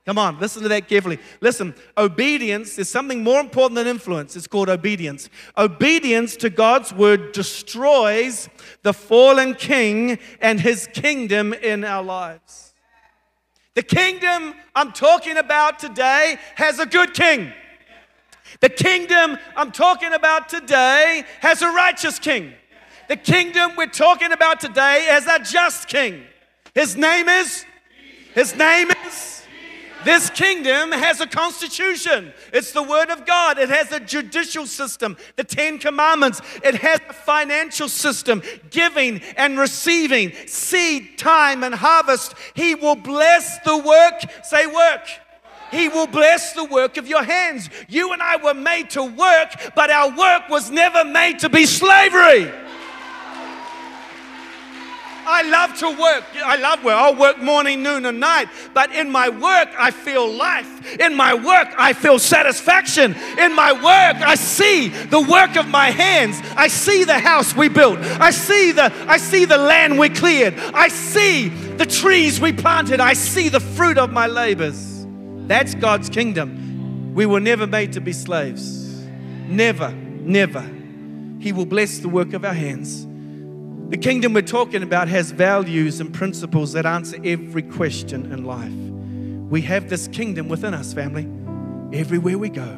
Come 0.06 0.20
on, 0.20 0.40
listen 0.40 0.62
to 0.62 0.70
that 0.70 0.88
carefully. 0.88 1.18
Listen, 1.42 1.74
obedience 1.98 2.78
is 2.78 2.88
something 2.88 3.24
more 3.24 3.40
important 3.40 3.76
than 3.76 3.88
influence. 3.88 4.36
It's 4.36 4.46
called 4.46 4.70
obedience. 4.70 5.30
Obedience 5.58 6.36
to 6.38 6.52
God's 6.52 6.94
word 6.94 7.32
destroys 7.32 8.48
the 8.84 8.94
fallen 8.94 9.56
king 9.56 10.20
and 10.42 10.60
his 10.60 10.88
kingdom 10.94 11.54
in 11.54 11.84
our 11.84 12.04
lives. 12.04 12.76
The 13.74 13.82
kingdom 13.82 14.54
I'm 14.76 14.92
talking 14.92 15.38
about 15.38 15.80
today 15.80 16.38
has 16.54 16.78
a 16.78 16.86
good 16.86 17.16
king. 17.16 17.52
The 18.62 18.70
kingdom 18.70 19.40
I'm 19.56 19.72
talking 19.72 20.14
about 20.14 20.50
today 20.50 21.24
has 21.42 21.64
a 21.64 21.72
righteous 21.72 22.20
king. 22.20 22.54
The 23.08 23.18
kingdom 23.18 23.72
we're 23.76 23.88
talking 23.88 24.32
about 24.32 24.60
today 24.60 25.08
has 25.10 25.26
a 25.26 25.40
just 25.40 25.88
king. 25.88 26.24
His 26.76 26.96
name 26.96 27.28
is, 27.28 27.66
his 28.34 28.56
name 28.56 28.92
is, 29.06 29.45
this 30.06 30.30
kingdom 30.30 30.92
has 30.92 31.20
a 31.20 31.28
constitution. 31.28 32.32
It's 32.54 32.72
the 32.72 32.84
word 32.84 33.10
of 33.10 33.26
God. 33.26 33.58
It 33.58 33.70
has 33.70 33.92
a 33.92 34.00
judicial 34.00 34.68
system, 34.68 35.18
the 35.36 35.44
Ten 35.44 35.80
Commandments. 35.80 36.42
It 36.64 36.76
has 36.76 37.02
a 37.10 37.14
financial 37.14 37.90
system, 37.90 38.42
giving 38.70 39.22
and 39.36 39.60
receiving, 39.60 40.32
seed, 40.48 41.18
time, 41.18 41.64
and 41.64 41.76
harvest. 41.76 42.36
He 42.54 42.76
will 42.76 42.96
bless 42.96 43.60
the 43.60 43.78
work. 43.78 44.32
Say, 44.46 44.68
work. 44.68 45.08
He 45.72 45.90
will 45.90 46.08
bless 46.08 46.54
the 46.54 46.64
work 46.64 46.98
of 46.98 47.08
your 47.08 47.24
hands. 47.24 47.70
You 47.90 48.14
and 48.14 48.22
I 48.22 48.38
were 48.38 48.54
made 48.54 48.92
to 48.92 49.04
work, 49.04 49.74
but 49.76 49.90
our 49.90 50.16
work 50.16 50.48
was 50.50 50.70
never 50.72 51.04
made 51.04 51.40
to 51.40 51.50
be 51.50 51.66
slavery. 51.66 52.52
I 55.26 55.42
love 55.44 55.78
to 55.80 55.90
work. 55.90 56.24
I 56.44 56.56
love 56.58 56.84
work. 56.84 56.96
I'll 56.96 57.16
work 57.16 57.42
morning, 57.42 57.82
noon, 57.84 58.06
and 58.06 58.20
night. 58.20 58.48
But 58.74 58.92
in 58.92 59.10
my 59.10 59.30
work, 59.30 59.70
I 59.78 59.92
feel 59.92 60.32
life. 60.32 61.00
In 61.00 61.16
my 61.16 61.34
work, 61.34 61.74
I 61.78 61.94
feel 61.94 62.20
satisfaction. 62.20 63.16
In 63.40 63.56
my 63.56 63.74
work, 63.74 64.22
I 64.22 64.36
see 64.36 64.90
the 64.90 65.22
work 65.22 65.56
of 65.56 65.68
my 65.68 65.90
hands. 65.90 66.40
I 66.56 66.68
see 66.68 67.04
the 67.04 67.20
house 67.20 67.56
we 67.56 67.70
built. 67.70 68.00
I 68.00 68.32
see 68.32 68.72
the, 68.72 68.94
I 69.08 69.18
see 69.18 69.46
the 69.46 69.58
land 69.58 69.98
we 69.98 70.10
cleared. 70.10 70.56
I 70.74 70.90
see 70.90 71.50
the 71.50 71.86
trees 71.86 72.40
we 72.40 72.54
planted. 72.54 73.00
I 73.00 73.14
see 73.14 73.50
the 73.50 73.60
fruit 73.60 73.98
of 73.98 74.12
my 74.12 74.28
labors. 74.28 75.06
That's 75.48 75.76
God's 75.76 76.10
kingdom. 76.10 77.14
We 77.16 77.26
were 77.26 77.40
never 77.40 77.66
made 77.66 77.94
to 77.94 78.02
be 78.02 78.14
slaves. 78.14 79.04
Never, 79.48 79.92
never. 79.92 80.62
He 81.40 81.52
will 81.52 81.66
bless 81.66 82.00
the 82.00 82.10
work 82.10 82.34
of 82.34 82.44
our 82.44 82.54
hands. 82.54 83.08
The 83.96 84.02
kingdom 84.02 84.34
we're 84.34 84.42
talking 84.42 84.84
about 84.84 85.08
has 85.08 85.32
values 85.32 86.02
and 86.02 86.14
principles 86.14 86.74
that 86.74 86.86
answer 86.86 87.18
every 87.24 87.62
question 87.62 88.30
in 88.34 88.44
life. 88.44 88.74
We 89.50 89.62
have 89.62 89.88
this 89.88 90.10
kingdom 90.10 90.50
within 90.50 90.74
us, 90.74 90.92
family, 90.94 91.26
everywhere 91.98 92.38
we 92.38 92.50
go. 92.50 92.78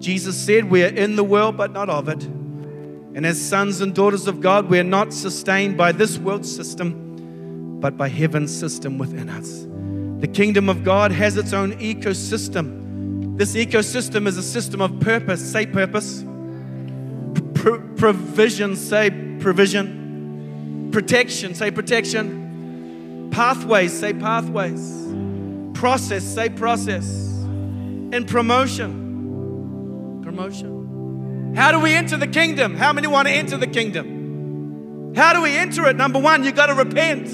Jesus 0.00 0.36
said, 0.36 0.68
We're 0.68 0.88
in 0.88 1.14
the 1.14 1.22
world, 1.22 1.56
but 1.56 1.70
not 1.70 1.88
of 1.88 2.08
it. 2.08 2.24
And 2.24 3.24
as 3.24 3.40
sons 3.40 3.80
and 3.80 3.94
daughters 3.94 4.26
of 4.26 4.40
God, 4.40 4.68
we're 4.68 4.82
not 4.82 5.12
sustained 5.12 5.76
by 5.76 5.92
this 5.92 6.18
world 6.18 6.44
system, 6.44 7.78
but 7.78 7.96
by 7.96 8.08
heaven's 8.08 8.52
system 8.52 8.98
within 8.98 9.28
us. 9.28 9.64
The 10.20 10.26
kingdom 10.26 10.68
of 10.68 10.82
God 10.82 11.12
has 11.12 11.36
its 11.36 11.52
own 11.52 11.74
ecosystem. 11.74 13.38
This 13.38 13.54
ecosystem 13.54 14.26
is 14.26 14.36
a 14.36 14.42
system 14.42 14.80
of 14.80 14.98
purpose. 14.98 15.52
Say 15.52 15.66
purpose. 15.66 16.24
Pro- 17.54 17.80
provision. 17.94 18.74
Say 18.74 19.10
provision 19.38 20.07
Protection, 20.92 21.54
say 21.54 21.70
protection. 21.70 23.28
Pathways, 23.30 23.92
say 23.98 24.12
pathways. 24.12 25.06
Process, 25.74 26.24
say 26.24 26.48
process. 26.48 27.06
And 28.10 28.26
promotion, 28.26 30.20
promotion. 30.22 31.54
How 31.54 31.72
do 31.72 31.80
we 31.80 31.94
enter 31.94 32.16
the 32.16 32.26
kingdom? 32.26 32.74
How 32.74 32.92
many 32.92 33.06
want 33.06 33.28
to 33.28 33.34
enter 33.34 33.56
the 33.56 33.66
kingdom? 33.66 35.14
How 35.14 35.32
do 35.32 35.42
we 35.42 35.56
enter 35.56 35.86
it? 35.88 35.96
Number 35.96 36.18
one, 36.18 36.44
you 36.44 36.52
got 36.52 36.66
to 36.66 36.74
repent. 36.74 37.28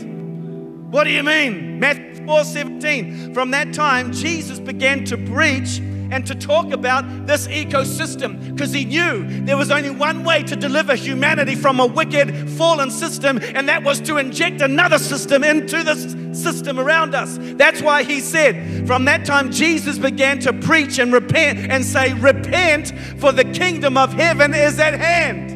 What 0.90 1.04
do 1.04 1.10
you 1.10 1.22
mean? 1.22 1.78
Matthew 1.80 2.26
4 2.26 2.44
17. 2.44 3.34
From 3.34 3.50
that 3.52 3.72
time, 3.72 4.12
Jesus 4.12 4.58
began 4.58 5.04
to 5.06 5.16
preach 5.16 5.80
and 6.10 6.26
to 6.26 6.34
talk 6.34 6.72
about 6.72 7.26
this 7.26 7.46
ecosystem 7.48 8.52
because 8.52 8.72
he 8.72 8.84
knew 8.84 9.44
there 9.44 9.56
was 9.56 9.70
only 9.70 9.90
one 9.90 10.24
way 10.24 10.42
to 10.42 10.56
deliver 10.56 10.94
humanity 10.94 11.54
from 11.54 11.80
a 11.80 11.86
wicked, 11.86 12.50
fallen 12.50 12.90
system, 12.90 13.40
and 13.42 13.68
that 13.68 13.82
was 13.82 14.00
to 14.00 14.16
inject 14.16 14.60
another 14.60 14.98
system 14.98 15.44
into 15.44 15.82
this 15.82 16.12
system 16.40 16.78
around 16.78 17.14
us. 17.14 17.38
That's 17.40 17.80
why 17.80 18.02
he 18.02 18.20
said, 18.20 18.86
from 18.86 19.04
that 19.06 19.24
time, 19.24 19.50
Jesus 19.50 19.98
began 19.98 20.38
to 20.40 20.52
preach 20.52 20.98
and 20.98 21.12
repent 21.12 21.58
and 21.58 21.84
say, 21.84 22.12
Repent, 22.14 22.92
for 23.18 23.32
the 23.32 23.44
kingdom 23.44 23.96
of 23.96 24.12
heaven 24.12 24.54
is 24.54 24.78
at 24.78 24.94
hand. 24.94 25.54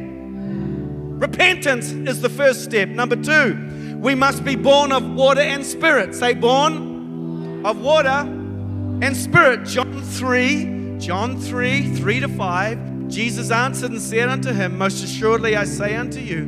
Repentance 1.21 1.91
is 1.91 2.21
the 2.21 2.29
first 2.29 2.63
step. 2.63 2.89
Number 2.91 3.17
two, 3.17 3.97
we 3.99 4.15
must 4.15 4.45
be 4.45 4.55
born 4.55 4.93
of 4.93 5.05
water 5.15 5.41
and 5.41 5.67
spirit. 5.67 6.15
Say, 6.15 6.35
born 6.35 7.67
of 7.67 7.81
water 7.81 8.09
and 9.03 9.17
spirit. 9.17 9.67
John 9.67 9.88
3, 10.19 10.97
John 10.99 11.39
3, 11.39 11.95
3 11.95 12.21
to 12.21 12.29
5. 12.29 13.09
Jesus 13.09 13.53
answered 13.53 13.93
and 13.93 14.03
said 14.03 14.29
unto 14.29 14.53
him, 14.53 14.77
Most 14.77 15.05
assuredly 15.05 15.55
I 15.55 15.63
say 15.65 15.95
unto 15.95 16.19
you, 16.19 16.43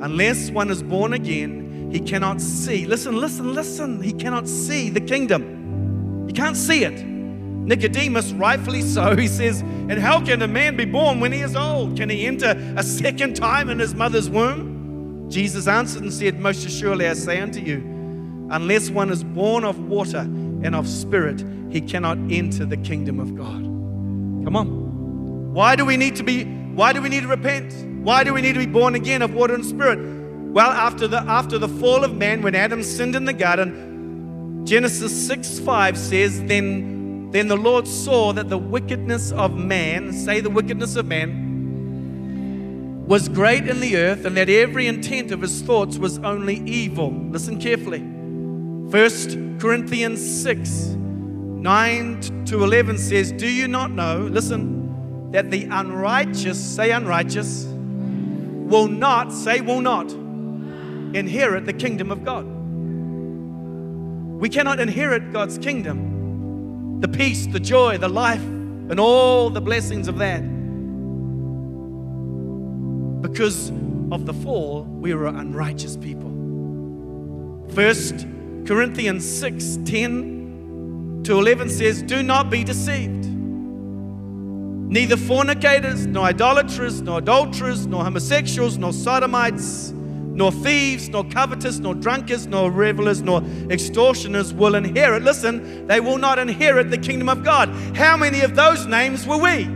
unless 0.00 0.50
one 0.50 0.70
is 0.70 0.82
born 0.82 1.12
again, 1.12 1.90
he 1.92 2.00
cannot 2.00 2.40
see. 2.40 2.86
Listen, 2.86 3.16
listen, 3.16 3.54
listen. 3.54 4.02
He 4.02 4.14
cannot 4.14 4.48
see 4.48 4.88
the 4.88 5.02
kingdom. 5.02 6.26
He 6.28 6.32
can't 6.32 6.56
see 6.56 6.82
it. 6.82 7.04
Nicodemus, 7.04 8.32
rightfully 8.32 8.80
so, 8.80 9.14
he 9.18 9.28
says, 9.28 9.60
And 9.60 9.98
how 9.98 10.24
can 10.24 10.40
a 10.40 10.48
man 10.48 10.76
be 10.76 10.86
born 10.86 11.20
when 11.20 11.30
he 11.30 11.40
is 11.40 11.54
old? 11.54 11.98
Can 11.98 12.08
he 12.08 12.26
enter 12.26 12.54
a 12.76 12.82
second 12.82 13.36
time 13.36 13.68
in 13.68 13.78
his 13.78 13.94
mother's 13.94 14.30
womb? 14.30 15.28
Jesus 15.28 15.68
answered 15.68 16.02
and 16.02 16.12
said, 16.12 16.40
Most 16.40 16.64
assuredly 16.64 17.06
I 17.06 17.12
say 17.12 17.38
unto 17.38 17.60
you, 17.60 17.80
unless 18.50 18.88
one 18.88 19.10
is 19.10 19.22
born 19.22 19.64
of 19.64 19.78
water 19.78 20.20
and 20.20 20.74
of 20.74 20.88
spirit, 20.88 21.44
he 21.70 21.80
cannot 21.80 22.18
enter 22.30 22.64
the 22.64 22.76
kingdom 22.76 23.20
of 23.20 23.36
God. 23.36 23.62
Come 24.44 24.56
on. 24.56 25.54
Why 25.54 25.76
do 25.76 25.84
we 25.84 25.96
need 25.96 26.16
to 26.16 26.22
be 26.22 26.44
why 26.44 26.92
do 26.92 27.02
we 27.02 27.08
need 27.08 27.22
to 27.22 27.28
repent? 27.28 27.72
Why 28.04 28.24
do 28.24 28.32
we 28.32 28.40
need 28.40 28.54
to 28.54 28.58
be 28.58 28.66
born 28.66 28.94
again 28.94 29.22
of 29.22 29.34
water 29.34 29.54
and 29.54 29.64
spirit? 29.64 29.98
Well, 30.52 30.70
after 30.70 31.06
the 31.06 31.18
after 31.18 31.58
the 31.58 31.68
fall 31.68 32.04
of 32.04 32.16
man, 32.16 32.42
when 32.42 32.54
Adam 32.54 32.82
sinned 32.82 33.16
in 33.16 33.24
the 33.24 33.32
garden, 33.32 34.64
Genesis 34.66 35.26
6 35.26 35.60
5 35.60 35.98
says, 35.98 36.42
Then 36.44 37.30
then 37.30 37.48
the 37.48 37.56
Lord 37.56 37.86
saw 37.86 38.32
that 38.32 38.48
the 38.48 38.58
wickedness 38.58 39.30
of 39.32 39.56
man, 39.56 40.12
say 40.12 40.40
the 40.40 40.50
wickedness 40.50 40.96
of 40.96 41.06
man, 41.06 43.06
was 43.06 43.28
great 43.28 43.68
in 43.68 43.80
the 43.80 43.96
earth, 43.96 44.24
and 44.24 44.36
that 44.36 44.48
every 44.48 44.86
intent 44.86 45.30
of 45.30 45.40
his 45.40 45.62
thoughts 45.62 45.98
was 45.98 46.18
only 46.18 46.56
evil. 46.66 47.12
Listen 47.12 47.60
carefully. 47.60 48.04
First 48.90 49.38
Corinthians 49.58 50.20
6 50.42 50.96
9 51.60 52.46
to 52.46 52.64
11 52.64 52.96
says, 52.96 53.32
Do 53.32 53.46
you 53.46 53.68
not 53.68 53.90
know, 53.90 54.20
listen, 54.20 55.30
that 55.30 55.50
the 55.50 55.64
unrighteous, 55.64 56.58
say 56.58 56.90
unrighteous, 56.90 57.66
will 57.66 58.88
not, 58.88 59.30
say 59.30 59.60
will 59.60 59.82
not, 59.82 60.10
inherit 61.14 61.66
the 61.66 61.74
kingdom 61.74 62.10
of 62.10 62.24
God? 62.24 62.46
We 64.40 64.48
cannot 64.48 64.80
inherit 64.80 65.32
God's 65.34 65.58
kingdom, 65.58 67.00
the 67.00 67.08
peace, 67.08 67.46
the 67.46 67.60
joy, 67.60 67.98
the 67.98 68.08
life, 68.08 68.42
and 68.42 68.98
all 68.98 69.50
the 69.50 69.60
blessings 69.60 70.08
of 70.08 70.16
that. 70.16 70.40
Because 73.20 73.68
of 74.10 74.24
the 74.24 74.32
fall, 74.32 74.84
we 74.84 75.12
were 75.12 75.26
unrighteous 75.26 75.98
people. 75.98 76.30
First 77.74 78.26
Corinthians 78.64 79.28
6 79.28 79.78
10 79.84 80.39
to 81.24 81.38
11 81.38 81.68
says, 81.70 82.02
Do 82.02 82.22
not 82.22 82.50
be 82.50 82.64
deceived. 82.64 83.26
Neither 84.90 85.16
fornicators, 85.16 86.06
nor 86.06 86.24
idolaters, 86.24 87.00
nor 87.00 87.18
adulterers, 87.18 87.86
nor 87.86 88.02
homosexuals, 88.02 88.76
nor 88.76 88.92
sodomites, 88.92 89.92
nor 89.92 90.50
thieves, 90.50 91.08
nor 91.08 91.24
covetous, 91.24 91.78
nor 91.78 91.94
drunkards, 91.94 92.46
nor 92.46 92.70
revelers, 92.70 93.22
nor 93.22 93.42
extortioners 93.70 94.52
will 94.52 94.74
inherit. 94.74 95.22
Listen, 95.22 95.86
they 95.86 96.00
will 96.00 96.18
not 96.18 96.38
inherit 96.38 96.90
the 96.90 96.98
kingdom 96.98 97.28
of 97.28 97.44
God. 97.44 97.68
How 97.96 98.16
many 98.16 98.40
of 98.40 98.56
those 98.56 98.86
names 98.86 99.26
were 99.26 99.38
we? 99.38 99.66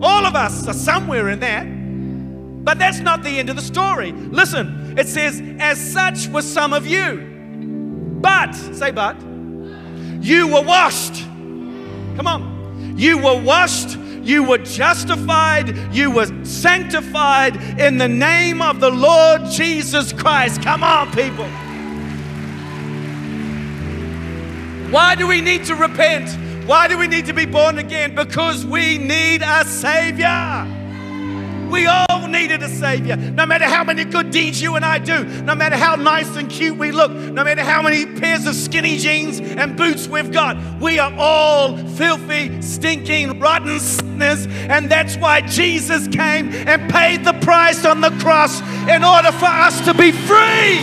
All 0.00 0.26
of 0.26 0.36
us 0.36 0.68
are 0.68 0.74
somewhere 0.74 1.30
in 1.30 1.40
that. 1.40 1.64
But 2.64 2.78
that's 2.78 3.00
not 3.00 3.22
the 3.22 3.38
end 3.38 3.50
of 3.50 3.56
the 3.56 3.62
story. 3.62 4.12
Listen, 4.12 4.96
it 4.96 5.08
says, 5.08 5.42
as 5.58 5.92
such 5.92 6.28
were 6.28 6.42
some 6.42 6.72
of 6.72 6.86
you. 6.86 7.32
But, 8.20 8.52
say 8.52 8.90
but, 8.90 9.16
you 10.24 10.48
were 10.48 10.62
washed. 10.62 11.22
Come 12.16 12.26
on. 12.26 12.94
You 12.96 13.18
were 13.18 13.38
washed. 13.38 13.98
You 14.22 14.42
were 14.44 14.58
justified. 14.58 15.76
You 15.94 16.10
were 16.10 16.26
sanctified 16.44 17.56
in 17.78 17.98
the 17.98 18.08
name 18.08 18.62
of 18.62 18.80
the 18.80 18.90
Lord 18.90 19.44
Jesus 19.50 20.14
Christ. 20.14 20.62
Come 20.62 20.82
on, 20.82 21.12
people. 21.12 21.46
Why 24.90 25.14
do 25.14 25.26
we 25.26 25.42
need 25.42 25.64
to 25.66 25.74
repent? 25.74 26.30
Why 26.66 26.88
do 26.88 26.96
we 26.96 27.06
need 27.06 27.26
to 27.26 27.34
be 27.34 27.44
born 27.44 27.78
again? 27.78 28.14
Because 28.14 28.64
we 28.64 28.96
need 28.96 29.42
a 29.42 29.64
Savior. 29.66 30.83
We 31.70 31.86
all 31.86 32.28
needed 32.28 32.62
a 32.62 32.68
Savior. 32.68 33.16
No 33.16 33.46
matter 33.46 33.64
how 33.64 33.84
many 33.84 34.04
good 34.04 34.30
deeds 34.30 34.60
you 34.60 34.76
and 34.76 34.84
I 34.84 34.98
do, 34.98 35.24
no 35.42 35.54
matter 35.54 35.76
how 35.76 35.96
nice 35.96 36.36
and 36.36 36.50
cute 36.50 36.76
we 36.76 36.92
look, 36.92 37.10
no 37.10 37.44
matter 37.44 37.62
how 37.62 37.82
many 37.82 38.06
pairs 38.06 38.46
of 38.46 38.54
skinny 38.54 38.98
jeans 38.98 39.40
and 39.40 39.76
boots 39.76 40.08
we've 40.08 40.32
got, 40.32 40.56
we 40.80 40.98
are 40.98 41.12
all 41.16 41.76
filthy, 41.76 42.60
stinking, 42.62 43.40
rotten 43.40 43.80
sinners. 43.80 44.46
And 44.46 44.90
that's 44.90 45.16
why 45.16 45.40
Jesus 45.42 46.08
came 46.08 46.52
and 46.52 46.90
paid 46.90 47.24
the 47.24 47.34
price 47.34 47.84
on 47.84 48.00
the 48.00 48.10
cross 48.20 48.60
in 48.88 49.04
order 49.04 49.32
for 49.32 49.46
us 49.46 49.84
to 49.84 49.94
be 49.94 50.12
free. 50.12 50.80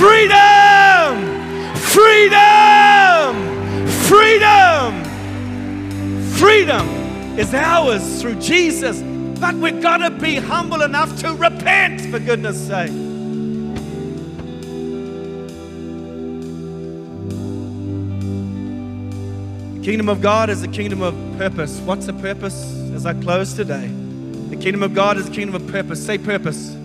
Freedom! 0.00 1.30
Freedom! 1.76 3.36
Freedom! 3.86 5.04
Freedom! 6.36 6.99
Is 7.40 7.54
ours 7.54 8.20
through 8.20 8.38
Jesus. 8.38 9.00
But 9.40 9.54
we've 9.54 9.80
got 9.80 9.98
to 9.98 10.10
be 10.10 10.36
humble 10.36 10.82
enough 10.82 11.18
to 11.20 11.32
repent, 11.32 12.02
for 12.02 12.18
goodness 12.18 12.58
sake. 12.66 12.92
The 19.74 19.80
kingdom 19.82 20.10
of 20.10 20.20
God 20.20 20.50
is 20.50 20.62
a 20.62 20.68
kingdom 20.68 21.00
of 21.00 21.14
purpose. 21.38 21.80
What's 21.80 22.04
the 22.04 22.12
purpose 22.12 22.62
as 22.92 23.06
I 23.06 23.14
close 23.14 23.54
today? 23.54 23.86
The 24.50 24.56
kingdom 24.56 24.82
of 24.82 24.92
God 24.92 25.16
is 25.16 25.26
a 25.26 25.30
kingdom 25.30 25.54
of 25.54 25.66
purpose. 25.68 26.04
Say 26.04 26.18
purpose. 26.18 26.76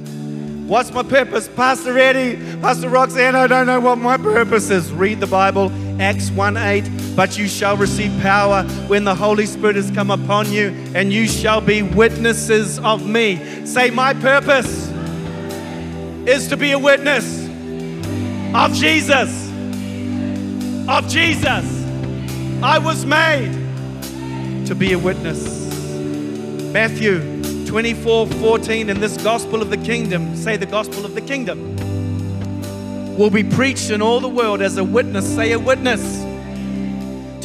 What's 0.66 0.92
my 0.94 1.04
purpose? 1.04 1.50
Pastor 1.50 1.98
Eddie, 1.98 2.38
Pastor 2.62 2.88
Roxanne, 2.88 3.36
I 3.36 3.48
don't 3.48 3.68
know 3.68 3.82
what 3.82 3.98
my 3.98 4.16
purpose 4.16 4.70
is. 4.70 4.92
Read 4.94 5.20
the 5.20 5.28
Bible, 5.28 5.70
Acts 6.02 6.32
1 6.32 6.56
8. 6.56 7.05
But 7.16 7.38
you 7.38 7.48
shall 7.48 7.78
receive 7.78 8.12
power 8.22 8.64
when 8.88 9.06
the 9.06 9.16
Holy 9.16 9.46
Spirit 9.46 9.78
has 9.78 9.90
come 9.90 10.12
upon 10.12 10.52
you, 10.52 10.68
and 10.94 11.14
you 11.14 11.28
shall 11.28 11.62
be 11.62 11.82
witnesses 11.82 12.78
of 12.80 13.08
me. 13.08 13.66
Say, 13.66 13.90
My 13.90 14.14
purpose 14.14 14.90
is 16.28 16.48
to 16.50 16.58
be 16.58 16.74
a 16.74 16.80
witness 16.80 17.46
of 18.54 18.74
Jesus. 18.74 19.50
Of 20.90 21.08
Jesus. 21.08 21.84
I 22.62 22.80
was 22.80 23.06
made 23.06 23.54
to 24.66 24.76
be 24.76 24.92
a 24.92 25.00
witness. 25.00 25.72
Matthew 26.74 27.66
24 27.66 28.28
14 28.28 28.90
in 28.90 29.00
this 29.00 29.16
gospel 29.24 29.62
of 29.62 29.70
the 29.70 29.78
kingdom, 29.78 30.36
say 30.36 30.58
the 30.58 30.66
gospel 30.66 31.06
of 31.06 31.16
the 31.16 31.22
kingdom, 31.22 31.76
will 33.18 33.30
be 33.30 33.44
preached 33.44 33.90
in 33.90 34.02
all 34.02 34.20
the 34.20 34.28
world 34.28 34.62
as 34.62 34.78
a 34.78 34.84
witness, 34.84 35.26
say 35.34 35.54
a 35.54 35.60
witness 35.60 36.25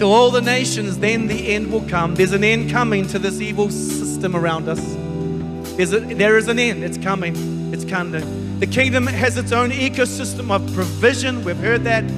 to 0.01 0.07
all 0.07 0.31
the 0.31 0.41
nations, 0.41 0.99
then 0.99 1.27
the 1.27 1.49
end 1.49 1.71
will 1.71 1.87
come. 1.87 2.15
There's 2.15 2.33
an 2.33 2.43
end 2.43 2.71
coming 2.71 3.07
to 3.09 3.19
this 3.19 3.39
evil 3.43 3.69
system 3.69 4.35
around 4.35 4.67
us. 4.67 4.81
There's 5.77 5.93
a, 5.93 6.01
there 6.01 6.39
is 6.39 6.49
an 6.49 6.59
end, 6.59 6.83
it's 6.83 6.97
coming, 6.97 7.35
it's 7.71 7.85
coming. 7.85 8.59
The 8.61 8.67
kingdom 8.67 9.07
has 9.07 9.37
its 9.37 9.53
own 9.53 9.69
ecosystem 9.71 10.51
of 10.51 10.73
provision, 10.73 11.45
we've 11.45 11.55
heard 11.59 11.85
that. 11.85 12.09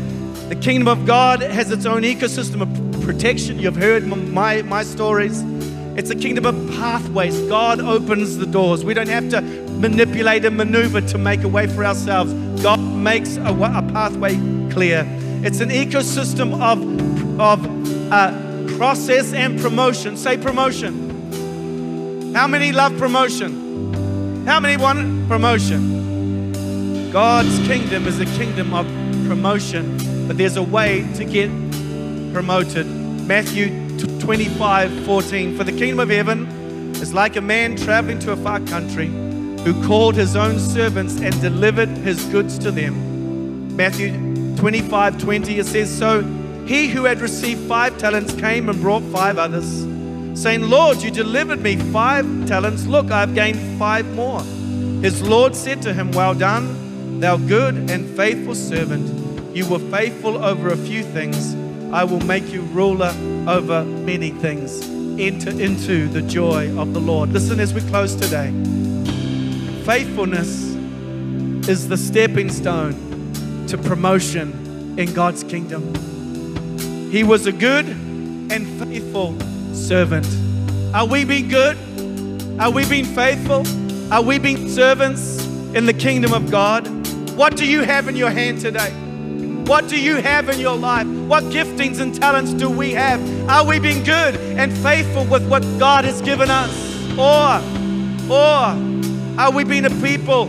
The 0.49 0.55
kingdom 0.55 0.87
of 0.87 1.07
God 1.07 1.41
has 1.41 1.73
its 1.73 1.85
own 1.85 2.03
ecosystem 2.03 2.63
of 2.63 3.03
protection. 3.03 3.59
You've 3.59 3.75
heard 3.75 4.07
my, 4.07 4.63
my 4.63 4.85
stories. 4.85 5.43
It's 5.97 6.11
a 6.11 6.15
kingdom 6.15 6.47
of 6.47 6.55
pathways. 6.77 7.37
God 7.49 7.81
opens 7.81 8.37
the 8.37 8.47
doors. 8.47 8.85
We 8.85 8.95
don't 8.95 9.09
have 9.09 9.29
to 9.31 9.41
manipulate 9.41 10.45
and 10.45 10.57
maneuver 10.57 11.01
to 11.01 11.19
make 11.19 11.43
a 11.43 11.49
way 11.49 11.67
for 11.67 11.85
ourselves. 11.85 12.33
God 12.63 12.79
makes 12.79 13.39
a, 13.39 13.49
a 13.49 13.83
pathway 13.93 14.37
clear. 14.71 15.05
It's 15.45 15.59
an 15.59 15.71
ecosystem 15.71 16.63
of, 16.63 16.79
of 17.43 18.13
uh, 18.13 18.77
process 18.77 19.33
and 19.33 19.61
promotion. 19.61 20.17
Say 20.17 20.37
promotion. 20.39 22.35
How 22.35 22.47
many 22.47 22.71
love 22.71 22.97
promotion? 22.97 24.45
How 24.47 24.61
many 24.61 24.77
want 24.77 25.29
promotion? 25.29 27.11
God's 27.11 27.59
kingdom 27.67 28.07
is 28.07 28.21
a 28.21 28.27
kingdom 28.27 28.73
of 28.73 28.87
promotion, 29.27 29.99
but 30.29 30.39
there's 30.39 30.57
a 30.57 30.63
way 30.63 31.05
to 31.15 31.25
get 31.25 31.51
promoted. 32.33 32.87
Matthew 33.27 33.99
25 34.21 35.05
14. 35.05 35.57
For 35.57 35.65
the 35.65 35.73
kingdom 35.73 35.99
of 35.99 36.11
heaven 36.11 36.47
is 36.97 37.13
like 37.13 37.35
a 37.35 37.41
man 37.41 37.77
traveling 37.77 38.21
to 38.21 38.31
a 38.33 38.37
far 38.37 38.61
country 38.61 39.09
who 39.65 39.85
called 39.87 40.15
his 40.15 40.37
own 40.37 40.61
servants 40.61 41.21
and 41.21 41.39
delivered 41.41 41.89
his 41.89 42.25
goods 42.27 42.57
to 42.59 42.71
them. 42.71 43.77
Matthew 43.77 44.13
25 44.57 45.21
20, 45.21 45.59
it 45.59 45.67
says, 45.67 45.91
So 45.91 46.23
he 46.67 46.89
who 46.89 47.05
had 47.05 47.21
received 47.21 47.69
five 47.69 47.99
talents 47.99 48.35
came 48.35 48.69
and 48.69 48.81
brought 48.81 49.03
five 49.05 49.39
others, 49.39 49.83
saying, 50.41 50.63
Lord, 50.63 51.03
you 51.03 51.11
delivered 51.11 51.61
me 51.61 51.77
five 51.77 52.25
talents. 52.47 52.87
Look, 52.87 53.11
I've 53.11 53.35
gained 53.35 53.79
five 53.79 54.07
more. 54.15 54.43
His 55.03 55.21
Lord 55.21 55.57
said 55.57 55.83
to 55.83 55.93
him, 55.93 56.13
Well 56.13 56.35
done, 56.35 57.19
thou 57.21 57.37
good 57.37 57.91
and 57.91 58.09
faithful 58.17 58.55
servant. 58.55 59.57
You 59.57 59.69
were 59.69 59.79
faithful 59.79 60.43
over 60.43 60.69
a 60.69 60.77
few 60.77 61.03
things. 61.03 61.55
I 61.93 62.05
will 62.05 62.21
make 62.21 62.49
you 62.53 62.63
ruler 62.63 63.13
over 63.47 63.85
many 63.85 64.31
things. 64.31 64.83
Enter 65.21 65.51
into 65.51 66.09
the 66.09 66.23
joy 66.23 66.75
of 66.79 66.95
the 66.95 67.01
Lord. 67.01 67.31
Listen 67.31 67.61
as 67.61 67.75
we 67.75 67.81
close 67.83 68.15
today. 68.15 68.51
Faithfulness 69.85 70.73
is 71.69 71.89
the 71.89 71.97
stepping 71.97 72.49
stone 72.49 72.95
to 73.67 73.77
promotion 73.77 74.99
in 74.99 75.13
God's 75.13 75.45
kingdom. 75.45 76.12
He 77.13 77.25
was 77.25 77.45
a 77.45 77.53
good 77.53 77.85
and 77.85 78.67
faithful 78.83 79.39
servant. 79.75 80.27
Are 80.95 81.07
we 81.07 81.27
being 81.27 81.49
good? 81.49 81.77
Are 82.59 82.71
we 82.71 82.89
being 82.89 83.05
faithful? 83.05 83.67
Are 84.11 84.23
we 84.23 84.39
being 84.39 84.67
servants 84.67 85.45
in 85.75 85.85
the 85.85 85.93
kingdom 85.93 86.33
of 86.33 86.51
God? 86.51 86.89
What 87.37 87.55
do 87.55 87.67
you 87.67 87.83
have 87.83 88.09
in 88.09 88.17
your 88.17 88.31
hand 88.31 88.63
today? 88.63 88.93
What 89.67 89.91
do 89.91 90.01
you 90.01 90.23
have 90.23 90.49
in 90.49 90.59
your 90.59 90.75
life? 90.75 91.07
What 91.07 91.45
giftings 91.45 92.01
and 92.01 92.15
talents 92.15 92.55
do 92.55 92.71
we 92.71 92.93
have? 92.93 93.21
Are 93.47 93.67
we 93.67 93.79
being 93.79 94.03
good 94.05 94.35
and 94.57 94.73
faithful 94.79 95.27
with 95.27 95.47
what 95.51 95.61
God 95.79 96.07
has 96.07 96.23
given 96.23 96.49
us? 96.49 96.73
Or, 97.19 97.61
or 98.33 99.39
are 99.39 99.53
we 99.53 99.65
being 99.65 99.85
a 99.85 99.91
people? 100.01 100.49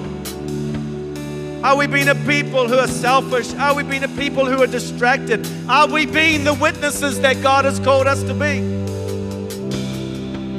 Are 1.64 1.78
we 1.78 1.88
being 1.88 2.10
a 2.10 2.16
people 2.16 2.68
who 2.68 2.78
are 2.78 2.90
selfish? 2.90 3.54
Are 3.54 3.74
we 3.74 3.84
being 3.84 4.04
a 4.04 4.10
people 4.10 4.46
who 4.46 4.62
are 4.62 4.68
distracted? 4.68 5.48
Are 5.70 5.88
we 5.88 6.06
being 6.06 6.44
the 6.44 6.54
witnesses 6.54 7.22
that 7.22 7.42
God 7.42 7.64
has 7.64 7.80
called 7.80 8.06
us 8.06 8.22
to 8.24 8.34
be? 8.34 8.60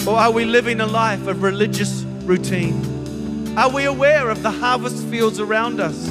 Or 0.09 0.17
are 0.17 0.31
we 0.31 0.47
living 0.47 0.81
a 0.81 0.87
life 0.87 1.27
of 1.27 1.43
religious 1.43 2.05
routine? 2.25 3.55
Are 3.59 3.69
we 3.69 3.85
aware 3.85 4.31
of 4.31 4.43
the 4.43 4.51
harvest 4.51 5.07
fields 5.09 5.41
around 5.41 5.79
us? 5.79 6.09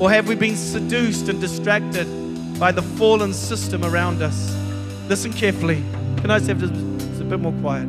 Or 0.00 0.10
have 0.10 0.26
we 0.26 0.36
been 0.36 0.56
seduced 0.56 1.28
and 1.28 1.38
distracted 1.38 2.06
by 2.58 2.72
the 2.72 2.80
fallen 2.82 3.34
system 3.34 3.84
around 3.84 4.22
us? 4.22 4.56
Listen 5.06 5.34
carefully. 5.34 5.84
Can 6.22 6.30
I 6.30 6.38
just 6.38 6.48
have 6.48 6.62
a 6.62 7.24
bit 7.24 7.40
more 7.40 7.52
quiet? 7.60 7.88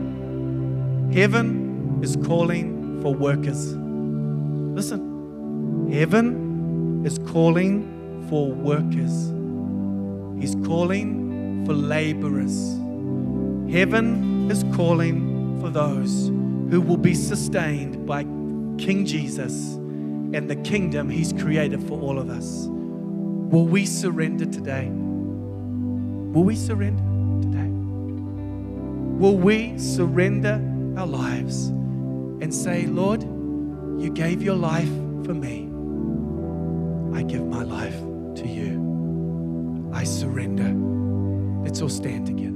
Heaven 1.13 2.01
is 2.03 2.17
calling 2.25 3.01
for 3.01 3.13
workers. 3.13 3.73
Listen. 3.73 5.09
Heaven 5.91 6.40
is 7.05 7.19
calling 7.27 8.25
for 8.29 8.51
workers. 8.51 9.31
He's 10.41 10.55
calling 10.65 11.65
for 11.65 11.73
laborers. 11.73 12.77
Heaven 13.71 14.49
is 14.51 14.63
calling 14.75 15.59
for 15.61 15.69
those 15.69 16.27
who 16.69 16.81
will 16.81 16.97
be 16.97 17.13
sustained 17.13 18.05
by 18.05 18.23
King 18.77 19.05
Jesus 19.05 19.73
and 20.33 20.49
the 20.49 20.55
kingdom 20.57 21.09
He's 21.09 21.33
created 21.33 21.81
for 21.87 21.99
all 21.99 22.17
of 22.17 22.29
us. 22.29 22.67
Will 22.69 23.65
we 23.65 23.85
surrender 23.85 24.45
today? 24.45 24.89
Will 24.89 26.43
we 26.43 26.55
surrender 26.55 27.03
today? 27.41 27.69
Will 29.19 29.37
we 29.37 29.77
surrender 29.77 30.61
our 30.97 31.07
lives 31.07 31.67
and 31.67 32.53
say, 32.53 32.85
Lord, 32.87 33.23
you 34.01 34.09
gave 34.11 34.41
your 34.41 34.55
life 34.55 34.89
for 35.25 35.33
me. 35.33 35.70
I 37.13 37.23
give 37.23 37.45
my 37.45 37.63
life 37.63 37.99
to 38.35 38.47
you. 38.47 39.91
I 39.93 40.03
surrender. 40.03 40.73
Let's 41.63 41.81
all 41.81 41.89
stand 41.89 42.27
together. 42.27 42.50